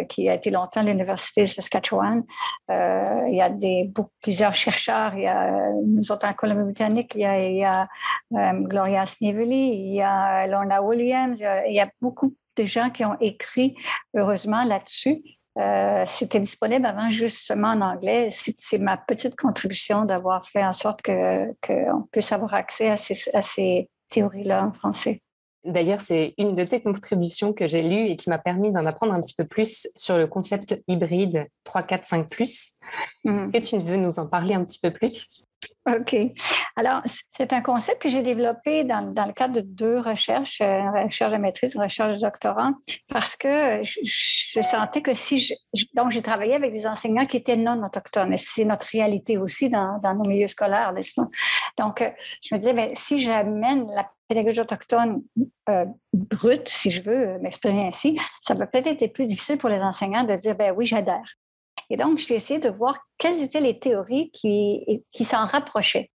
qui 0.09 0.29
a 0.29 0.35
été 0.35 0.51
longtemps 0.51 0.81
à 0.81 0.85
l'Université 0.85 1.43
de 1.43 1.47
Saskatchewan. 1.47 2.23
il 2.69 3.35
y 3.35 3.41
a 3.41 3.49
des, 3.49 3.91
plusieurs 4.21 4.55
chercheurs 4.55 4.82
il 4.89 5.21
y 5.21 5.27
a 5.27 5.73
nous 5.85 6.11
autres 6.12 6.27
en 6.27 6.33
Colombie-Britannique, 6.33 7.15
il 7.15 7.21
y 7.21 7.65
a, 7.65 7.89
euh, 8.35 8.53
Gloria 8.53 9.07
Snively, 9.07 9.89
il 9.89 9.95
y 9.95 10.03
a 10.03 10.47
Lorna 10.47 10.83
Williams, 10.83 11.41
il 11.41 11.75
y, 11.75 11.81
a, 11.81 11.89
beaucoup 12.01 12.35
de 12.57 12.65
gens 12.65 12.91
qui 12.91 13.05
ont 13.05 13.17
écrit, 13.21 13.77
heureusement, 14.15 14.65
là-dessus. 14.65 15.17
Euh, 15.59 16.05
c'était 16.07 16.41
disponible 16.41 16.87
avant 16.87 17.11
justement 17.11 17.69
en 17.69 17.81
anglais. 17.83 18.31
C'est 18.31 18.79
ma 18.79 18.97
petite 18.97 19.37
contribution 19.37 20.05
d'avoir 20.05 20.47
fait 20.47 20.65
en 20.65 20.73
sorte 20.73 21.03
qu'on 21.03 22.03
puisse 22.11 22.33
avoir 22.33 22.55
accès 22.55 22.89
à 22.89 22.97
ces, 22.97 23.15
à 23.35 23.43
ces 23.43 23.91
théories-là 24.09 24.67
en 24.67 24.73
français. 24.73 25.23
D'ailleurs, 25.64 26.00
c'est 26.00 26.35
une 26.38 26.54
de 26.54 26.64
tes 26.64 26.83
contributions 26.83 27.52
que 27.52 27.69
j'ai 27.69 27.83
lues 27.83 28.11
et 28.11 28.16
qui 28.16 28.28
m'a 28.31 28.38
permis 28.38 28.73
d'en 28.73 28.85
apprendre 28.85 29.12
un 29.12 29.21
petit 29.21 29.35
peu 29.35 29.45
plus 29.45 29.88
sur 29.95 30.19
le 30.19 30.26
concept 30.26 30.83
hybride 30.88 31.47
3, 31.64 31.85
4, 31.85 32.07
5 32.07 32.28
plus. 32.28 32.78
Que 33.25 33.59
tu 33.59 33.78
veux 33.78 33.97
nous 33.97 34.19
en 34.19 34.26
parler 34.26 34.54
un 34.54 34.64
petit 34.64 34.81
peu 34.81 34.90
plus? 34.90 35.42
OK. 35.91 36.17
Alors, 36.77 37.03
c'est 37.31 37.53
un 37.53 37.61
concept 37.61 38.03
que 38.03 38.09
j'ai 38.09 38.23
développé 38.23 38.85
dans, 38.85 39.01
le 39.01 39.33
cadre 39.33 39.55
de 39.55 39.61
deux 39.62 39.99
recherches, 39.99 40.61
euh, 40.61 40.79
une 40.79 41.07
recherche 41.07 41.33
de 41.33 41.39
maîtrise, 41.39 41.75
une 41.75 41.83
recherche 41.83 42.17
de 42.19 42.23
doctorat, 42.23 42.71
parce 43.09 43.35
que 43.35 43.83
je, 43.83 44.61
sentais 44.62 45.03
que 45.03 45.12
si 45.12 45.39
je, 45.39 45.85
donc 45.95 46.12
j'ai 46.12 46.23
travaillé 46.23 46.55
avec 46.55 46.73
des 46.73 46.87
enseignants 46.87 47.27
qui 47.27 47.37
étaient 47.37 47.57
non 47.57 47.85
autochtones, 47.85 48.33
et 48.33 48.39
c'est 48.39 48.65
notre 48.65 48.87
réalité 48.87 49.39
aussi 49.39 49.69
dans, 49.71 49.99
nos 50.03 50.29
milieux 50.29 50.47
scolaires, 50.47 50.93
n'est-ce 50.93 51.15
pas? 51.15 51.29
Donc, 51.77 52.01
euh, 52.01 52.11
je 52.43 52.55
me 52.55 52.61
disais, 52.61 52.75
ben, 52.75 52.91
si 52.95 53.19
j'amène 53.19 53.87
la 53.89 54.09
pédagogie 54.29 54.61
autochtone 54.61 55.23
euh, 55.69 55.85
brute, 56.12 56.69
si 56.69 56.93
je 56.93 57.03
veux 57.03 57.39
m'exprimer 57.41 57.89
ainsi, 57.89 58.17
ça 58.41 58.55
va 58.55 58.69
peut-être 58.69 59.03
être 59.03 59.12
plus 59.12 59.27
difficile 59.27 59.59
pour 59.59 59.69
les 59.69 59.83
enseignants 59.83 60.25
de 60.25 60.35
dire, 60.37 60.55
ben 60.55 60.73
oui, 60.77 60.87
j'adhère. 60.87 61.25
Et 61.93 61.97
donc, 61.97 62.19
j'ai 62.19 62.35
essayé 62.35 62.59
de 62.59 62.71
voir 62.71 63.07
quelles 63.19 63.43
étaient 63.43 63.61
les 63.61 63.79
théories 63.79 64.31
qui, 64.31 65.05
qui 65.13 65.25
s'en 65.25 65.45
rapprochaient. 65.45 66.11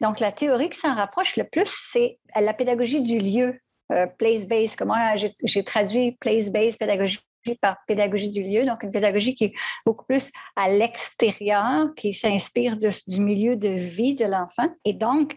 Donc, 0.00 0.20
la 0.20 0.30
théorie 0.30 0.70
qui 0.70 0.78
s'en 0.78 0.94
rapproche 0.94 1.36
le 1.36 1.42
plus, 1.42 1.66
c'est 1.66 2.20
la 2.40 2.54
pédagogie 2.54 3.00
du 3.00 3.18
lieu, 3.18 3.58
euh, 3.92 4.06
place-based. 4.06 4.76
Comment 4.76 4.94
j'ai 5.42 5.64
traduit 5.64 6.12
place-based 6.20 6.78
pédagogie 6.78 7.18
par 7.60 7.76
pédagogie 7.88 8.28
du 8.28 8.42
lieu, 8.42 8.64
donc 8.64 8.82
une 8.82 8.92
pédagogie 8.92 9.34
qui 9.34 9.44
est 9.44 9.52
beaucoup 9.84 10.04
plus 10.04 10.30
à 10.54 10.68
l'extérieur, 10.68 11.94
qui 11.96 12.12
s'inspire 12.12 12.76
du 12.76 13.20
milieu 13.20 13.56
de 13.56 13.68
vie 13.68 14.14
de 14.14 14.24
l'enfant. 14.24 14.68
Et 14.84 14.92
donc, 14.92 15.36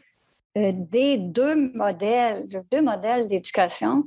euh, 0.58 0.72
des 0.74 1.18
deux 1.18 1.72
modèles, 1.74 2.48
deux 2.72 2.82
modèles 2.82 3.28
d'éducation, 3.28 4.06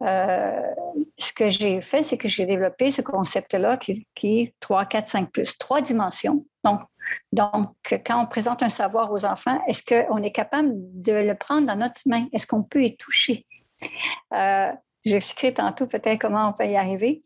ce 0.00 1.32
que 1.32 1.50
j'ai 1.50 1.80
fait, 1.80 2.02
c'est 2.02 2.18
que 2.18 2.28
j'ai 2.28 2.46
développé 2.46 2.90
ce 2.90 3.02
concept-là 3.02 3.76
qui, 3.76 4.06
est 4.22 4.54
3, 4.60 4.84
4, 4.84 5.08
5 5.08 5.30
plus, 5.30 5.56
trois 5.58 5.80
dimensions. 5.80 6.44
Donc, 6.62 6.80
donc, 7.32 7.74
quand 8.06 8.22
on 8.22 8.26
présente 8.26 8.62
un 8.62 8.68
savoir 8.68 9.12
aux 9.12 9.24
enfants, 9.24 9.60
est-ce 9.68 9.84
qu'on 9.84 10.22
est 10.22 10.32
capable 10.32 10.70
de 10.74 11.12
le 11.12 11.34
prendre 11.34 11.66
dans 11.66 11.76
notre 11.76 12.00
main? 12.06 12.26
Est-ce 12.32 12.46
qu'on 12.46 12.62
peut 12.62 12.82
y 12.82 12.96
toucher? 12.96 13.46
Euh, 14.32 14.72
J'expliquerai 15.04 15.54
tantôt 15.54 15.86
peut-être 15.86 16.18
comment 16.18 16.48
on 16.48 16.52
peut 16.54 16.66
y 16.66 16.76
arriver. 16.76 17.20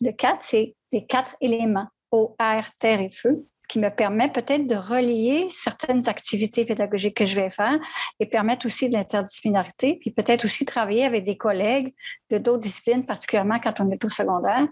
Le 0.00 0.12
4, 0.12 0.38
c'est 0.40 0.74
les 0.92 1.04
quatre 1.04 1.36
éléments, 1.42 1.88
eau, 2.10 2.34
air, 2.40 2.70
terre 2.78 3.00
et 3.00 3.10
feu 3.10 3.46
qui 3.68 3.78
me 3.78 3.90
permet 3.90 4.28
peut-être 4.28 4.66
de 4.66 4.74
relier 4.74 5.48
certaines 5.50 6.08
activités 6.08 6.64
pédagogiques 6.64 7.16
que 7.16 7.26
je 7.26 7.34
vais 7.34 7.50
faire 7.50 7.78
et 8.18 8.26
permettre 8.26 8.66
aussi 8.66 8.88
de 8.88 8.94
l'interdisciplinarité, 8.94 9.98
puis 10.00 10.10
peut-être 10.10 10.44
aussi 10.44 10.64
travailler 10.64 11.04
avec 11.04 11.24
des 11.24 11.36
collègues 11.36 11.94
de 12.30 12.38
d'autres 12.38 12.62
disciplines, 12.62 13.04
particulièrement 13.04 13.58
quand 13.62 13.80
on 13.80 13.90
est 13.90 14.04
au 14.04 14.10
secondaire. 14.10 14.66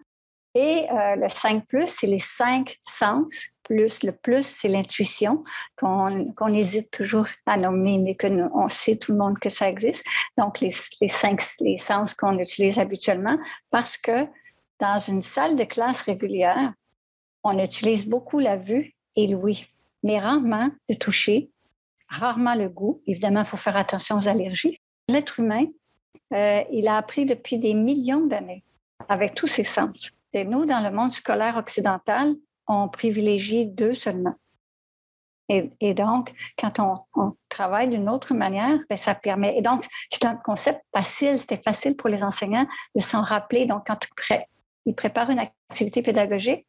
Et 0.55 0.87
euh, 0.91 1.17
le 1.17 1.29
5 1.29 1.65
c'est 1.87 2.07
les 2.07 2.19
cinq 2.19 2.79
sens, 2.83 3.50
plus 3.62 4.03
le 4.03 4.12
plus, 4.12 4.47
c'est 4.47 4.69
l'intuition, 4.69 5.45
qu'on 5.76 6.55
hésite 6.55 6.91
toujours 6.91 7.26
à 7.45 7.59
nommer, 7.59 7.99
mais 7.99 8.17
qu'on 8.17 8.69
sait 8.71 8.97
tout 8.97 9.12
le 9.12 9.19
monde 9.19 9.38
que 9.38 9.50
ça 9.50 9.69
existe. 9.69 10.03
Donc, 10.38 10.61
les, 10.61 10.71
les 11.03 11.09
cinq 11.09 11.43
les 11.61 11.76
sens 11.76 12.15
qu'on 12.15 12.38
utilise 12.38 12.79
habituellement, 12.79 13.37
parce 13.71 13.99
que 13.99 14.26
dans 14.81 14.99
une 14.99 15.21
salle 15.21 15.57
de 15.57 15.65
classe 15.65 16.03
régulière, 16.03 16.73
on 17.47 17.59
utilise 17.62 18.07
beaucoup 18.07 18.38
la 18.38 18.57
vue 18.57 18.95
et 19.15 19.26
l'ouïe, 19.29 19.67
mais 20.03 20.19
rarement 20.19 20.71
le 20.88 20.97
toucher, 20.97 21.50
rarement 22.09 22.55
le 22.55 22.69
goût. 22.69 23.00
Évidemment, 23.07 23.41
il 23.41 23.47
faut 23.47 23.57
faire 23.57 23.76
attention 23.76 24.19
aux 24.19 24.29
allergies. 24.29 24.79
L'être 25.09 25.41
humain, 25.41 25.67
euh, 26.35 26.62
il 26.73 26.88
a 26.88 26.97
appris 26.97 27.25
depuis 27.25 27.59
des 27.59 27.75
millions 27.75 28.26
d'années 28.26 28.65
avec 29.09 29.35
tous 29.35 29.47
ses 29.47 29.65
sens. 29.65 30.11
Et 30.33 30.45
nous, 30.45 30.67
dans 30.67 30.81
le 30.81 30.91
monde 30.91 31.12
scolaire 31.12 31.57
occidental, 31.57 32.35
on 32.67 32.88
privilégie 32.88 33.67
deux 33.67 33.95
seulement. 33.95 34.35
Et, 35.49 35.95
donc, 35.95 36.33
quand 36.59 36.81
on, 36.81 37.37
travaille 37.49 37.87
d'une 37.87 38.09
autre 38.09 38.35
manière, 38.35 38.79
ben, 38.91 38.99
ça 38.99 39.15
permet. 39.15 39.57
Et 39.57 39.62
donc, 39.62 39.85
c'est 40.11 40.25
un 40.25 40.35
concept 40.35 40.83
facile, 40.93 41.38
c'était 41.38 41.62
facile 41.65 41.97
pour 41.97 42.09
les 42.09 42.25
enseignants 42.25 42.67
de 42.97 43.00
s'en 43.00 43.23
rappeler. 43.23 43.65
Donc, 43.65 43.87
quand 43.87 43.99
ils 44.87 44.95
préparent 44.95 45.31
une 45.31 45.38
activité 45.38 46.03
pédagogique, 46.03 46.67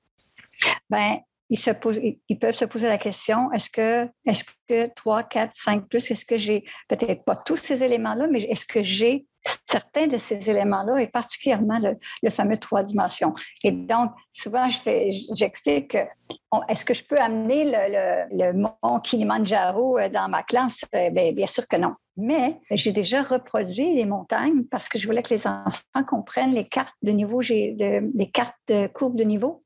ben, 0.89 1.19
ils, 1.49 1.57
se 1.57 1.71
posent, 1.71 1.99
ils 2.01 2.39
peuvent 2.39 2.55
se 2.55 2.65
poser 2.65 2.87
la 2.87 2.97
question 2.97 3.51
est-ce 3.51 3.69
que, 3.69 4.09
est-ce 4.25 4.43
que 4.67 4.93
3, 4.93 5.23
4, 5.23 5.53
5 5.53 5.87
plus, 5.87 6.11
est-ce 6.11 6.25
que 6.25 6.37
j'ai 6.37 6.65
peut-être 6.87 7.23
pas 7.23 7.35
tous 7.35 7.57
ces 7.57 7.83
éléments-là, 7.83 8.27
mais 8.29 8.41
est-ce 8.43 8.65
que 8.65 8.83
j'ai 8.83 9.25
certains 9.69 10.07
de 10.07 10.17
ces 10.17 10.49
éléments-là, 10.49 10.97
et 11.01 11.07
particulièrement 11.07 11.79
le, 11.79 12.29
fameux 12.29 12.57
trois 12.57 12.83
dimensions? 12.83 13.33
Et 13.63 13.71
donc, 13.71 14.11
souvent, 14.33 14.67
j'explique 14.67 15.97
est-ce 16.67 16.85
que 16.85 16.93
je 16.93 17.03
peux 17.03 17.17
amener 17.17 17.63
le, 17.65 18.53
mont 18.53 18.99
Kilimanjaro 19.03 19.99
euh, 19.99 20.09
dans 20.09 20.29
ma 20.29 20.43
classe? 20.43 20.85
Euh, 20.95 21.09
bien, 21.11 21.31
bien 21.31 21.47
sûr 21.47 21.67
que 21.67 21.77
non. 21.77 21.93
Mais 22.17 22.59
j'ai 22.71 22.91
déjà 22.91 23.21
reproduit 23.21 23.93
les 23.93 24.05
montagnes 24.05 24.63
parce 24.63 24.89
que 24.89 24.97
je 24.97 25.05
voulais 25.05 25.21
que 25.21 25.33
les 25.33 25.45
enfants 25.45 26.03
comprennent 26.07 26.53
les 26.53 26.67
cartes 26.67 26.95
de 27.03 27.11
niveau, 27.11 27.41
les 27.41 28.31
cartes 28.33 28.55
de 28.67 28.87
courbe 28.87 29.15
de 29.15 29.23
niveau. 29.23 29.63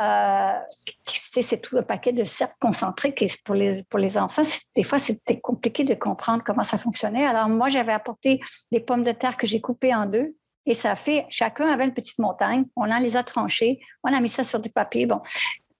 Euh, 0.00 0.58
c'est 1.06 1.60
tout 1.60 1.76
un 1.76 1.82
paquet 1.82 2.12
de 2.12 2.24
cercles 2.24 2.56
concentriques 2.60 3.24
pour 3.44 3.54
les, 3.54 3.82
pour 3.84 3.98
les 3.98 4.18
enfants, 4.18 4.42
des 4.74 4.84
fois, 4.84 4.98
c'était 4.98 5.40
compliqué 5.40 5.84
de 5.84 5.94
comprendre 5.94 6.42
comment 6.44 6.64
ça 6.64 6.78
fonctionnait. 6.78 7.26
Alors, 7.26 7.48
moi, 7.48 7.68
j'avais 7.68 7.92
apporté 7.92 8.40
des 8.70 8.80
pommes 8.80 9.04
de 9.04 9.12
terre 9.12 9.36
que 9.36 9.46
j'ai 9.46 9.60
coupées 9.60 9.94
en 9.94 10.06
deux 10.06 10.34
et 10.66 10.74
ça 10.74 10.96
fait, 10.96 11.26
chacun 11.28 11.66
avait 11.66 11.84
une 11.84 11.94
petite 11.94 12.18
montagne. 12.18 12.64
On 12.76 12.90
en 12.90 12.98
les 12.98 13.16
a 13.16 13.22
tranchées, 13.22 13.80
on 14.04 14.12
a 14.12 14.20
mis 14.20 14.28
ça 14.28 14.44
sur 14.44 14.60
du 14.60 14.70
papier. 14.70 15.06
Bon, 15.06 15.20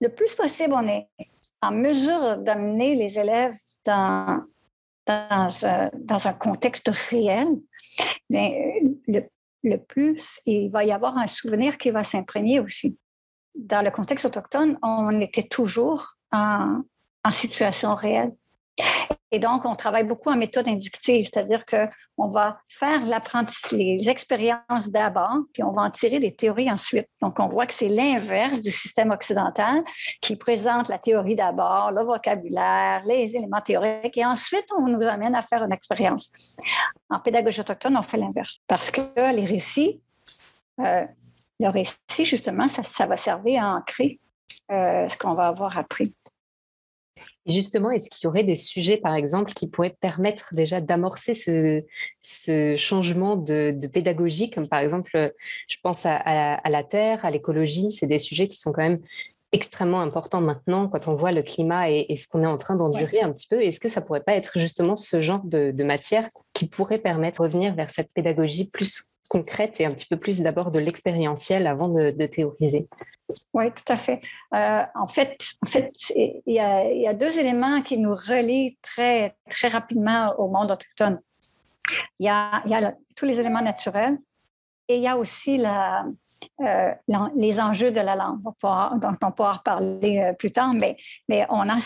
le 0.01 0.09
plus 0.09 0.35
possible, 0.35 0.75
on 0.75 0.87
est 0.89 1.09
en 1.61 1.71
mesure 1.71 2.39
d'amener 2.39 2.95
les 2.95 3.19
élèves 3.19 3.55
dans, 3.85 4.43
dans, 5.07 6.27
un 6.27 6.33
contexte 6.33 6.89
réel. 7.11 7.47
Mais 8.29 8.83
le, 9.07 9.23
le 9.63 9.77
plus, 9.77 10.41
il 10.47 10.71
va 10.71 10.85
y 10.85 10.93
avoir 10.93 11.17
un 11.17 11.29
souvenir 11.29 11.79
qui 11.79 11.91
va 11.91 12.03
s'imprégner 12.03 12.59
aussi 12.59 12.97
dans 13.55 13.83
le 13.83 13.91
contexte 13.91 14.25
autochtone, 14.25 14.79
on 14.83 15.21
était 15.21 15.43
toujours 15.43 16.17
en, 16.33 16.83
situation 17.31 17.95
réelle. 17.95 18.33
Et 19.35 19.39
donc, 19.39 19.65
on 19.65 19.75
travaille 19.75 20.05
beaucoup 20.05 20.29
en 20.29 20.37
méthode 20.37 20.69
inductive, 20.69 21.25
c'est-à-dire 21.25 21.65
qu'on 21.65 22.29
va 22.29 22.59
faire 22.69 23.07
l'apprentissage, 23.07 23.73
les 23.73 24.09
expériences 24.11 24.91
d'abord, 24.91 25.39
puis 25.55 25.63
on 25.63 25.71
va 25.71 25.83
en 25.83 25.91
tirer 25.91 26.21
des 26.21 26.35
théories 26.35 26.71
ensuite. 26.71 27.07
Donc, 27.23 27.39
on 27.39 27.49
voit 27.49 27.67
que 27.67 27.73
c'est 27.73 27.89
l'inverse 27.89 28.61
du 28.61 28.71
système 28.71 29.11
occidental 29.11 29.83
qui 30.21 30.37
présente 30.37 30.89
la 30.89 30.99
théorie 30.99 31.37
d'abord, 31.37 31.93
le 31.93 32.05
vocabulaire, 32.05 33.03
les 33.07 33.35
éléments 33.35 33.63
théoriques, 33.63 34.19
et 34.19 34.25
ensuite, 34.25 34.67
on 34.77 34.87
nous 34.87 35.07
amène 35.07 35.35
à 35.35 35.43
faire 35.43 35.63
une 35.63 35.73
expérience. 35.73 36.31
En 37.09 37.19
pédagogie 37.21 37.61
autochtone, 37.61 37.97
on 37.97 38.03
fait 38.03 38.19
l'inverse 38.19 38.59
parce 38.67 38.91
que 38.91 39.01
les 39.35 39.47
récits 39.47 40.01
le 41.61 41.69
récit, 41.69 42.25
justement, 42.25 42.69
ça, 42.69 42.83
ça, 42.83 43.07
va 43.07 43.17
servir 43.17 43.65
à 43.65 43.77
ancrer 43.77 44.21
ce 44.71 45.17
qu'on 45.19 45.35
va 45.35 45.49
avoir 45.49 45.77
appris. 45.77 46.15
Justement, 47.47 47.91
est-ce 47.91 48.09
qu'il 48.09 48.25
y 48.25 48.29
aurait 48.29 48.45
des 48.45 48.55
sujets, 48.57 48.97
par 48.97 49.15
exemple, 49.15 49.53
qui 49.53 49.67
pourraient 49.67 49.97
permettre 50.01 50.55
déjà 50.55 50.81
d'amorcer 50.81 51.35
ce, 51.35 52.75
changement 52.77 53.37
de, 53.37 53.87
pédagogie, 53.89 54.51
comme 54.51 54.69
par 54.69 54.79
exemple, 54.79 55.33
je 55.69 55.77
pense 55.83 56.07
à, 56.07 56.61
la 56.65 56.85
terre, 56.85 57.25
à 57.25 57.31
l'écologie, 57.31 57.91
c'est 57.91 58.07
des 58.07 58.21
sujets 58.21 58.47
qui 58.47 58.59
sont 58.59 58.73
quand 58.73 58.83
même 58.83 59.01
extrêmement 59.51 60.01
importants 60.01 60.41
maintenant 60.41 60.89
quand 60.89 61.09
on 61.09 61.15
voit 61.15 61.33
le 61.33 61.43
climat 61.43 61.91
et, 61.91 62.15
ce 62.17 62.29
qu'on 62.29 62.43
est 62.43 62.47
en 62.47 62.59
train 62.59 62.77
d'endurer 62.77 63.21
un 63.21 63.33
petit 63.33 63.49
peu. 63.49 63.61
Est-ce 63.61 63.81
que 63.81 63.89
ça 63.89 64.01
pourrait 64.01 64.23
pas 64.23 64.35
être 64.35 64.59
justement 64.59 64.95
ce 64.95 65.21
genre 65.21 65.43
de, 65.45 65.73
de 65.73 65.85
matière 65.85 66.31
qui 66.53 66.69
pourrait 66.69 66.99
permettre 66.99 67.41
de 67.41 67.49
revenir 67.49 67.75
vers 67.75 67.91
cette 67.91 68.11
pédagogie 68.13 68.67
plus 68.69 69.12
concrète 69.33 69.81
et 69.81 69.87
un 69.87 69.93
petit 69.93 70.05
peu 70.05 70.19
plus 70.19 70.43
d'abord 70.43 70.71
de 70.71 70.79
l'expérientiel 70.79 71.67
avant 71.67 71.89
de, 71.89 72.27
théoriser. 72.27 72.87
Oui, 73.55 73.73
tout 73.73 73.91
à 73.91 73.97
fait. 73.97 74.21
Euh, 74.55 74.83
en 74.95 75.07
fait, 75.07 75.39
en 75.63 75.67
fait 75.67 75.91
il 76.15 76.43
y, 76.47 76.61
a, 76.61 77.15
deux 77.15 77.39
éléments 77.39 77.81
qui 77.81 77.97
nous 77.97 78.15
relient 78.15 78.77
très, 78.83 79.35
très 79.49 79.69
rapidement 79.69 80.27
au 80.37 80.49
monde 80.49 80.71
autochtone. 80.71 81.19
Il 82.21 82.27
y 82.27 82.29
a, 82.29 82.95
tous 83.17 83.25
les 83.25 83.41
éléments 83.41 83.63
naturels 83.63 84.19
et 84.89 84.97
il 84.97 85.03
y 85.03 85.09
a 85.09 85.17
aussi 85.17 85.63
euh, 86.61 86.91
les 87.35 87.59
enjeux 87.59 87.91
de 87.91 88.01
la 88.01 88.15
langue, 88.15 88.39
dont 88.43 89.17
on 89.23 89.31
pourra 89.31 89.55
reparler 89.55 90.21
euh, 90.21 90.35
plus 90.35 90.53
tard, 90.53 90.75
mais, 90.75 91.47
on 91.49 91.71
a, 91.71 91.81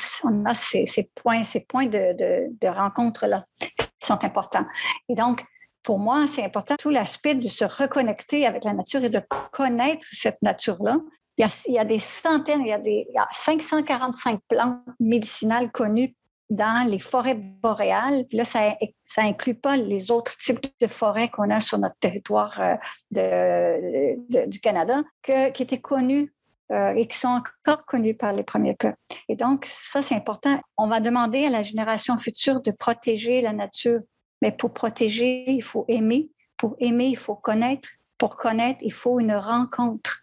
ces, 0.55 1.11
points, 1.15 1.43
de, 1.43 2.59
de 2.61 2.69
rencontre-là 2.69 3.45
qui 3.61 3.69
sont 4.03 4.25
importants. 4.25 4.67
Et 5.09 5.15
donc, 5.15 5.45
pour 5.87 6.01
moi, 6.01 6.27
c'est 6.27 6.43
important 6.43 6.75
tout 6.77 6.91
l'aspect 6.91 7.37
de 7.37 7.49
se 7.49 7.65
reconnecter 7.65 8.45
avec 8.45 8.65
la 8.65 8.75
nature 8.75 9.05
et 9.05 9.09
de 9.09 9.21
connaître 9.53 10.05
cette 10.11 10.43
nature-là. 10.43 10.99
Il 11.39 11.47
y, 11.69 11.79
a, 11.79 11.85
des 11.85 12.01
centaines, 12.01 12.63
il 12.63 12.69
y 12.69 12.73
a, 12.73 12.79
des, 12.79 13.07
545 13.31 14.41
plantes 14.49 14.81
médicinales 14.99 15.71
connues 15.71 16.17
dans 16.51 16.89
les 16.89 16.99
forêts 16.99 17.37
boréales. 17.37 18.25
Là, 18.33 18.43
ça 18.43 18.75
n'inclut 19.19 19.55
pas 19.55 19.77
les 19.77 20.11
autres 20.11 20.37
types 20.39 20.67
de 20.81 20.89
forêts 20.89 21.29
qu'on 21.29 21.51
a 21.51 21.61
sur 21.61 21.79
notre 21.79 21.99
territoire 22.01 22.61
euh, 22.61 24.17
du 24.29 24.59
Canada, 24.59 25.05
qui 25.23 25.63
étaient 25.63 25.81
connues 25.81 26.35
euh, 26.73 26.95
et 26.95 27.07
qui 27.07 27.17
sont 27.17 27.29
encore 27.29 27.87
connues 27.87 28.17
par 28.17 28.33
les 28.33 28.43
premiers 28.43 28.75
peuples. 28.75 28.97
Et 29.29 29.37
donc, 29.37 29.67
ça, 29.67 30.03
c'est 30.03 30.17
important. 30.17 30.59
On 30.77 30.89
va 30.89 30.99
demander 30.99 31.47
à 31.47 31.51
la 31.51 31.63
génération 31.63 32.17
future 32.17 32.61
de 32.61 32.73
protéger 32.73 33.41
la 33.41 33.53
nature 33.53 34.01
mais 34.43 34.53
pour 34.53 34.73
protéger, 34.73 35.51
il 35.51 35.63
faut 35.63 35.85
aimer. 35.89 36.31
Pour 36.57 36.77
aimer, 36.79 37.07
il 37.07 37.17
faut 37.17 37.35
connaître. 37.35 37.89
Pour 38.19 38.37
connaître, 38.37 38.79
il 38.83 38.93
faut 38.93 39.21
une 39.21 39.35
rencontre. 39.35 40.23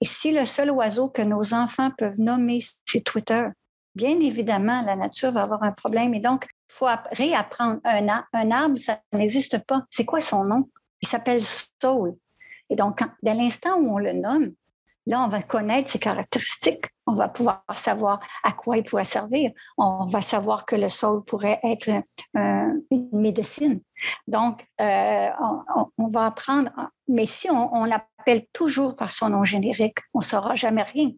Et 0.00 0.04
si 0.04 0.30
le 0.32 0.44
seul 0.44 0.70
oiseau 0.70 1.08
que 1.08 1.22
nos 1.22 1.54
enfants 1.54 1.90
peuvent 1.96 2.18
nommer, 2.18 2.60
c'est 2.84 3.02
Twitter, 3.02 3.48
bien 3.94 4.20
évidemment, 4.20 4.82
la 4.82 4.96
nature 4.96 5.32
va 5.32 5.42
avoir 5.42 5.62
un 5.62 5.72
problème. 5.72 6.12
Et 6.14 6.20
donc, 6.20 6.46
il 6.68 6.74
faut 6.74 6.88
réapprendre. 7.12 7.80
Un, 7.84 8.24
un 8.32 8.50
arbre, 8.50 8.78
ça 8.78 9.00
n'existe 9.12 9.58
pas. 9.58 9.84
C'est 9.90 10.04
quoi 10.04 10.20
son 10.20 10.44
nom? 10.44 10.68
Il 11.00 11.08
s'appelle 11.08 11.40
Soul. 11.40 12.16
Et 12.70 12.76
donc, 12.76 13.00
dès 13.22 13.34
l'instant 13.34 13.76
où 13.76 13.94
on 13.94 13.98
le 13.98 14.12
nomme, 14.12 14.52
Là, 15.06 15.22
on 15.22 15.28
va 15.28 15.42
connaître 15.42 15.90
ses 15.90 15.98
caractéristiques. 15.98 16.86
On 17.06 17.14
va 17.14 17.28
pouvoir 17.28 17.62
savoir 17.74 18.20
à 18.42 18.52
quoi 18.52 18.78
il 18.78 18.84
pourrait 18.84 19.04
servir. 19.04 19.50
On 19.76 20.06
va 20.06 20.22
savoir 20.22 20.64
que 20.64 20.76
le 20.76 20.88
sol 20.88 21.22
pourrait 21.24 21.60
être 21.62 21.90
une 22.34 23.08
médecine. 23.12 23.80
Donc, 24.26 24.66
euh, 24.80 25.28
on, 25.98 26.08
va 26.08 26.26
apprendre. 26.26 26.70
Mais 27.08 27.26
si 27.26 27.50
on, 27.50 27.84
l'appelle 27.84 28.46
toujours 28.52 28.96
par 28.96 29.10
son 29.10 29.28
nom 29.30 29.44
générique, 29.44 29.98
on 30.14 30.20
ne 30.20 30.24
saura 30.24 30.54
jamais 30.54 30.82
rien. 30.82 31.10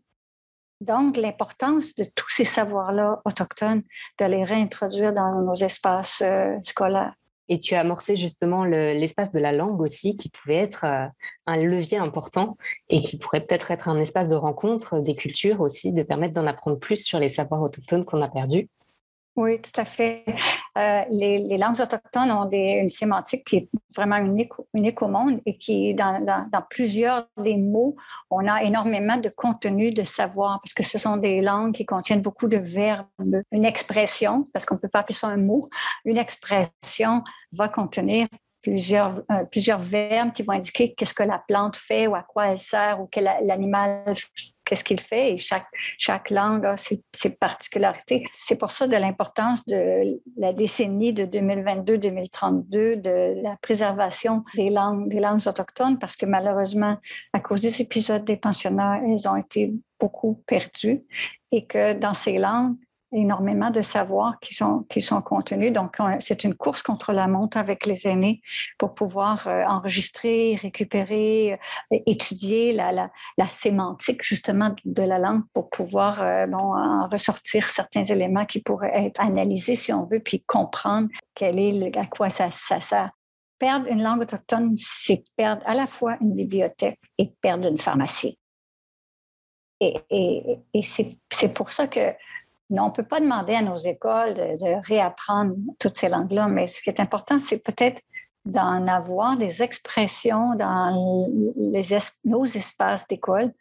Donc, 0.81 1.17
l'importance 1.17 1.95
de 1.95 2.05
tous 2.05 2.29
ces 2.29 2.45
savoirs-là 2.45 3.23
autochtones, 3.25 3.83
de 4.19 4.25
les 4.27 4.45
réintroduire 4.45 5.13
dans 5.13 5.41
nos 5.41 5.55
espaces 5.55 6.21
euh, 6.23 6.57
scolaires. 6.65 7.15
Et 7.49 7.59
tu 7.59 7.75
as 7.75 7.81
amorcé 7.81 8.17
justement 8.17 8.65
l'espace 8.65 9.31
de 9.31 9.39
la 9.39 9.53
langue 9.53 9.81
aussi, 9.81 10.17
qui 10.17 10.29
pouvait 10.29 10.57
être 10.57 10.85
euh, 10.85 11.07
un 11.47 11.57
levier 11.57 11.99
important 11.99 12.57
et 12.89 13.03
qui 13.03 13.19
pourrait 13.19 13.45
peut-être 13.45 13.71
être 13.71 13.89
un 13.89 14.01
espace 14.01 14.29
de 14.29 14.35
rencontre 14.35 15.01
des 15.01 15.15
cultures 15.15 15.61
aussi, 15.61 15.93
de 15.93 16.03
permettre 16.03 16.35
d'en 16.35 16.47
apprendre 16.47 16.79
plus 16.79 17.05
sur 17.05 17.19
les 17.19 17.29
savoirs 17.29 17.63
autochtones 17.63 18.05
qu'on 18.05 18.23
a 18.23 18.29
perdus. 18.29 18.69
Oui, 19.37 19.61
tout 19.61 19.79
à 19.79 19.85
fait. 19.85 20.25
Euh, 20.79 21.03
les, 21.11 21.59
langues 21.59 21.79
autochtones 21.81 22.31
ont 22.31 22.51
une 22.51 22.89
sémantique 22.89 23.45
qui 23.45 23.57
est 23.57 23.69
vraiment 23.95 24.17
unique, 24.17 24.53
unique 24.73 25.03
au 25.03 25.09
monde 25.09 25.41
et 25.45 25.59
qui, 25.59 25.95
dans, 25.95 26.25
dans, 26.25 26.63
plusieurs 26.71 27.29
des 27.37 27.59
mots, 27.59 27.97
on 28.31 28.47
a 28.49 28.63
énormément 28.63 29.19
de 29.19 29.29
contenu 29.29 29.91
de 29.91 30.05
savoir 30.05 30.59
parce 30.63 30.73
que 30.73 30.83
ce 30.83 30.99
sont 30.99 31.19
des 31.19 31.43
langues 31.43 31.75
qui 31.75 31.85
contiennent 31.85 32.23
beaucoup 32.23 32.49
de 32.49 32.57
verbes. 32.57 33.07
Une 33.53 33.67
expression, 33.67 34.49
parce 34.55 34.65
qu'on 34.65 34.77
ne 34.77 34.81
peut 34.81 34.89
pas 34.89 35.01
appeler 35.01 35.15
ça 35.15 35.29
un 35.29 35.37
mot, 35.37 35.69
une 36.07 36.17
expression 36.17 37.23
va 37.53 37.69
contenir 37.69 38.27
plusieurs, 38.63 39.23
euh, 39.31 39.45
plusieurs 39.45 39.79
verbes 39.79 40.33
qui 40.33 40.43
vont 40.43 40.55
indiquer 40.55 40.95
qu'est-ce 40.95 41.15
que 41.15 41.23
la 41.23 41.43
plante 41.47 41.77
fait 41.77 42.07
ou 42.07 42.15
à 42.15 42.23
quoi 42.23 42.49
elle 42.49 42.59
sert 42.59 43.01
ou 43.01 43.07
quel 43.07 43.31
l'animal 43.43 44.03
qu'est-ce 44.67 44.85
qu'il 44.85 45.01
fait 45.01 45.33
et 45.33 45.39
chaque, 45.39 45.69
chaque 45.79 46.29
langue 46.29 46.67
a 46.67 46.77
ses, 46.77 47.01
particularités. 47.41 48.27
C'est 48.35 48.59
pour 48.59 48.71
ça 48.71 48.87
de 48.87 48.97
l'importance 48.97 49.65
de 49.67 50.21
la 50.37 50.53
décennie 50.53 51.13
de 51.13 51.25
2022-2032 51.25 53.01
de 53.01 53.41
la 53.43 53.57
préservation 53.63 54.45
des 54.55 54.69
langues, 54.69 55.09
des 55.09 55.21
langues 55.21 55.47
autochtones 55.47 55.99
parce 55.99 56.17
que 56.17 56.27
malheureusement, 56.27 56.99
à 57.33 57.41
cause 57.41 57.63
des 57.63 57.81
épisodes 57.81 58.25
des 58.25 58.37
pensionnats, 58.37 59.01
elles 59.07 59.29
ont 59.29 59.37
été 59.37 59.73
beaucoup 60.01 60.43
perdues 60.47 61.05
et 61.53 61.67
que 61.67 61.95
dans 61.95 62.15
ces 62.15 62.37
langues, 62.37 62.77
énormément 63.17 63.71
de 63.71 63.83
savoirs 63.83 64.39
qui 64.41 64.55
sont, 64.55 64.85
qui 64.89 65.01
sont 65.01 65.23
contenus. 65.23 65.73
Donc, 65.73 65.97
c'est 66.21 66.45
une 66.45 66.55
course 66.55 66.83
contre 66.83 67.13
la 67.13 67.29
montre 67.29 67.57
avec 67.57 67.87
les 67.87 68.07
aînés 68.07 68.41
pour 68.79 68.95
pouvoir 68.95 69.47
euh, 69.49 69.65
enregistrer, 69.65 70.59
récupérer, 70.61 71.59
euh, 71.93 71.99
étudier 72.07 72.73
la, 72.73 72.93
la, 72.93 73.11
la, 73.39 73.47
sémantique 73.47 74.23
justement 74.23 74.75
de 74.85 75.03
la 75.03 75.19
langue 75.19 75.43
pour 75.53 75.71
pouvoir 75.71 76.23
euh, 76.23 76.47
bon, 76.47 76.59
en 76.59 77.07
ressortir 77.07 77.65
certains 77.65 78.05
éléments 78.05 78.45
qui 78.45 78.61
pourraient 78.61 79.07
être 79.07 79.21
analysés 79.21 79.77
si 79.77 79.93
on 79.93 80.05
veut, 80.05 80.21
puis 80.21 80.43
comprendre 80.47 81.09
quel 81.35 81.59
est 81.59 81.97
à 81.97 82.07
quoi 82.07 82.31
ça, 82.31 82.51
ça 82.51 82.81
sert. 82.81 83.11
Perdre 83.59 83.89
une 83.91 84.03
langue 84.03 84.21
autochtone, 84.21 84.75
c'est 84.77 85.25
perdre 85.37 85.63
à 85.65 85.75
la 85.75 85.87
fois 85.87 86.19
une 86.21 86.35
bibliothèque 86.35 87.01
et 87.17 87.33
perdre 87.41 87.69
une 87.69 87.79
pharmacie. 87.79 88.39
Et, 89.81 89.95
et, 90.11 90.59
et 90.73 90.83
c'est 90.83 91.55
pour 91.55 91.71
ça 91.71 91.87
que 91.87 92.15
non, 92.71 92.85
on 92.85 92.87
ne 92.87 92.93
peut 92.93 93.07
pas 93.07 93.21
demander 93.21 93.55
à 93.55 93.63
nos 93.63 93.77
écoles 93.77 94.35
de, 94.35 94.87
réapprendre 94.87 95.55
toutes 95.79 95.99
ces 95.99 96.09
langues-là, 96.09 96.49
mais 96.49 96.67
ce 96.67 96.83
qui 96.83 96.91
est 96.91 97.01
important, 97.01 97.39
c'est 97.39 97.63
peut-être 97.63 98.03
d'en 98.45 98.87
avoir 98.87 99.37
des 99.37 99.63
expressions 99.63 100.55
dans 100.55 101.45
les 101.57 101.99
nos 102.25 102.45
espaces 102.45 103.07
d'école 103.09 103.53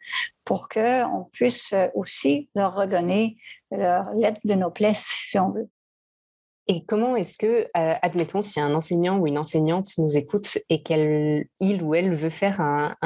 pour 0.44 0.68
qu'on 0.68 1.28
puisse 1.32 1.74
aussi 1.94 2.48
leur 2.54 2.74
redonner 2.76 3.36
leur 3.72 4.10
lettre 4.10 4.40
de 4.44 4.54
noblesse, 4.54 5.04
si 5.04 5.38
on 5.38 5.50
veut. 5.50 5.68
Et 6.68 6.84
comment 6.84 7.14
est-ce 7.14 7.38
que, 7.38 7.46
euh, 7.46 7.94
admettons, 8.02 8.42
si 8.42 8.58
un 8.58 8.74
enseignant 8.74 9.18
ou 9.18 9.28
une 9.28 9.38
enseignante 9.38 9.92
nous 9.98 10.16
écoute 10.16 10.58
et 10.68 10.82
qu'elle, 10.82 11.46
il 11.60 11.80
ou 11.82 11.94
elle 11.94 12.12
veut 12.14 12.30
faire 12.30 12.60
un, 12.60 12.96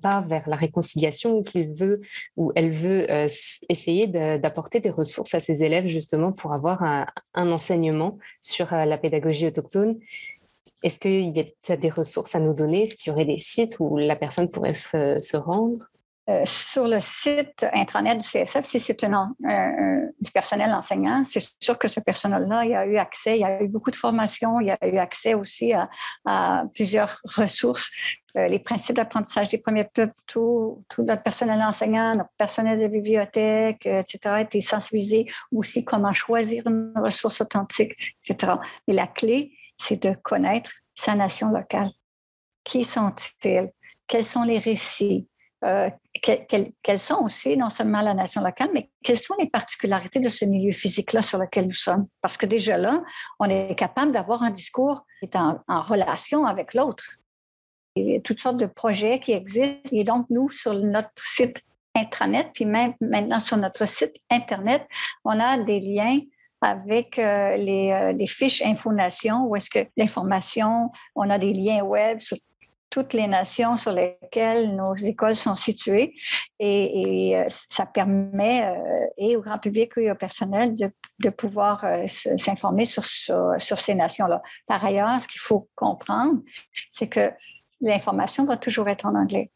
pas 0.00 0.22
vers 0.22 0.48
la 0.48 0.56
réconciliation 0.56 1.36
ou 1.36 1.42
qu'il 1.42 1.74
veut 1.74 2.00
ou 2.36 2.52
elle 2.56 2.70
veut 2.70 3.10
euh, 3.10 3.28
essayer 3.68 4.06
d'apporter 4.06 4.80
des 4.80 4.88
ressources 4.90 5.34
à 5.34 5.40
ses 5.40 5.62
élèves 5.62 5.88
justement 5.88 6.32
pour 6.32 6.54
avoir 6.54 6.82
un, 6.82 7.06
enseignement 7.34 8.18
sur 8.40 8.72
euh, 8.72 8.86
la 8.86 8.96
pédagogie 8.96 9.46
autochtone, 9.46 9.98
est-ce 10.82 10.98
qu'il 10.98 11.36
y 11.36 11.52
a 11.68 11.76
des 11.76 11.90
ressources 11.90 12.34
à 12.34 12.40
nous 12.40 12.54
donner? 12.54 12.84
Est-ce 12.84 12.96
qu'il 12.96 13.10
y 13.10 13.14
aurait 13.14 13.26
des 13.26 13.38
sites 13.38 13.76
où 13.78 13.98
la 13.98 14.16
personne 14.16 14.50
pourrait 14.50 14.72
se 14.72 15.36
rendre? 15.36 15.91
Euh, 16.30 16.42
sur 16.44 16.86
le 16.86 17.00
site 17.00 17.66
intranet 17.72 18.16
du 18.16 18.24
CSF, 18.24 18.64
si 18.64 18.78
c'est 18.78 18.96
du 18.96 20.32
personnel 20.32 20.72
enseignant, 20.72 21.24
c'est 21.24 21.42
sûr 21.58 21.76
que 21.76 21.88
ce 21.88 21.98
personnel-là, 21.98 22.64
il 22.64 22.74
a 22.74 22.86
eu 22.86 22.96
accès, 22.96 23.38
il 23.38 23.40
y 23.40 23.44
a 23.44 23.60
eu 23.60 23.66
beaucoup 23.66 23.90
de 23.90 23.96
formations, 23.96 24.60
il 24.60 24.70
a 24.70 24.78
eu 24.86 24.98
accès 24.98 25.34
aussi 25.34 25.72
à, 26.24 26.64
plusieurs 26.74 27.20
ressources. 27.24 27.90
Euh, 28.36 28.46
les 28.46 28.60
principes 28.60 28.94
d'apprentissage 28.94 29.48
des 29.48 29.58
premiers 29.58 29.82
peuples, 29.84 30.14
tout, 30.28 30.84
notre 30.96 31.22
personnel 31.22 31.60
enseignant, 31.60 32.14
notre 32.14 32.30
personnel 32.38 32.80
de 32.80 32.86
bibliothèque, 32.86 33.84
euh, 33.86 34.00
etc., 34.00 34.18
a 34.26 34.40
été 34.42 34.60
sensibilisé 34.60 35.26
aussi 35.50 35.84
comment 35.84 36.12
choisir 36.12 36.68
une 36.68 36.92
ressource 36.96 37.40
authentique, 37.40 37.96
etc. 38.24 38.52
Mais 38.86 38.94
la 38.94 39.08
clé, 39.08 39.50
c'est 39.76 40.00
de 40.00 40.14
connaître 40.22 40.70
sa 40.94 41.16
nation 41.16 41.50
locale. 41.50 41.90
Qui 42.62 42.84
sont-ils? 42.84 43.72
Quels 44.06 44.24
sont 44.24 44.44
les 44.44 44.60
récits? 44.60 45.26
Quelles 46.22 46.98
sont 46.98 47.24
aussi 47.24 47.56
non 47.56 47.68
seulement 47.68 48.00
la 48.00 48.14
nation 48.14 48.42
locale, 48.42 48.70
mais 48.72 48.90
quelles 49.02 49.18
sont 49.18 49.34
les 49.38 49.50
particularités 49.50 50.20
de 50.20 50.28
ce 50.28 50.44
milieu 50.44 50.72
physique-là 50.72 51.20
sur 51.20 51.38
lequel 51.38 51.66
nous 51.66 51.74
sommes? 51.74 52.06
Parce 52.20 52.36
que 52.36 52.46
déjà 52.46 52.78
là, 52.78 53.02
on 53.40 53.46
est 53.46 53.74
capable 53.74 54.12
d'avoir 54.12 54.42
un 54.42 54.50
discours 54.50 55.04
qui 55.18 55.26
est 55.26 55.36
en, 55.36 55.60
relation 55.68 56.46
avec 56.46 56.74
l'autre. 56.74 57.18
toutes 58.24 58.40
sortes 58.40 58.58
de 58.58 58.66
projets 58.66 59.18
qui 59.18 59.32
existent. 59.32 59.90
Et 59.92 60.04
donc, 60.04 60.26
nous, 60.30 60.48
sur 60.48 60.74
notre 60.74 61.26
site 61.26 61.62
intranet, 61.94 62.50
puis 62.54 62.64
même 62.64 62.94
maintenant 63.00 63.40
sur 63.40 63.56
notre 63.56 63.86
site 63.86 64.14
Internet, 64.30 64.86
on 65.24 65.38
a 65.38 65.58
des 65.58 65.80
liens 65.80 66.18
avec 66.62 67.18
euh, 67.18 67.56
les, 67.56 67.90
euh, 67.90 68.12
les, 68.12 68.28
fiches 68.28 68.62
Infonation, 68.62 69.46
où 69.46 69.56
est-ce 69.56 69.68
que 69.68 69.80
l'information, 69.96 70.90
on 71.16 71.28
a 71.28 71.36
des 71.36 71.52
liens 71.52 71.82
web 71.82 72.20
sur 72.20 72.38
toutes 72.92 73.14
les 73.14 73.26
nations 73.26 73.78
sur 73.78 73.90
lesquelles 73.90 74.76
nos 74.76 74.94
écoles 74.94 75.34
sont 75.34 75.56
situées. 75.56 76.12
Et, 76.58 77.34
euh, 77.34 77.46
ça 77.48 77.86
permet, 77.86 78.66
euh, 78.66 79.06
et 79.16 79.34
au 79.34 79.40
grand 79.40 79.58
public 79.58 79.92
et 79.96 80.10
au 80.10 80.14
personnel, 80.14 80.76
de, 80.76 81.30
pouvoir 81.30 81.84
euh, 81.84 82.06
s'informer 82.06 82.84
sur, 82.84 83.04
sur, 83.04 83.54
sur, 83.56 83.78
ces 83.78 83.94
nations-là. 83.94 84.42
Par 84.66 84.84
ailleurs, 84.84 85.18
ce 85.22 85.26
qu'il 85.26 85.40
faut 85.40 85.70
comprendre, 85.74 86.42
c'est 86.90 87.08
que 87.08 87.32
l'information 87.80 88.44
va 88.44 88.58
toujours 88.58 88.88
être 88.88 89.06
en 89.06 89.14
anglais. 89.14 89.50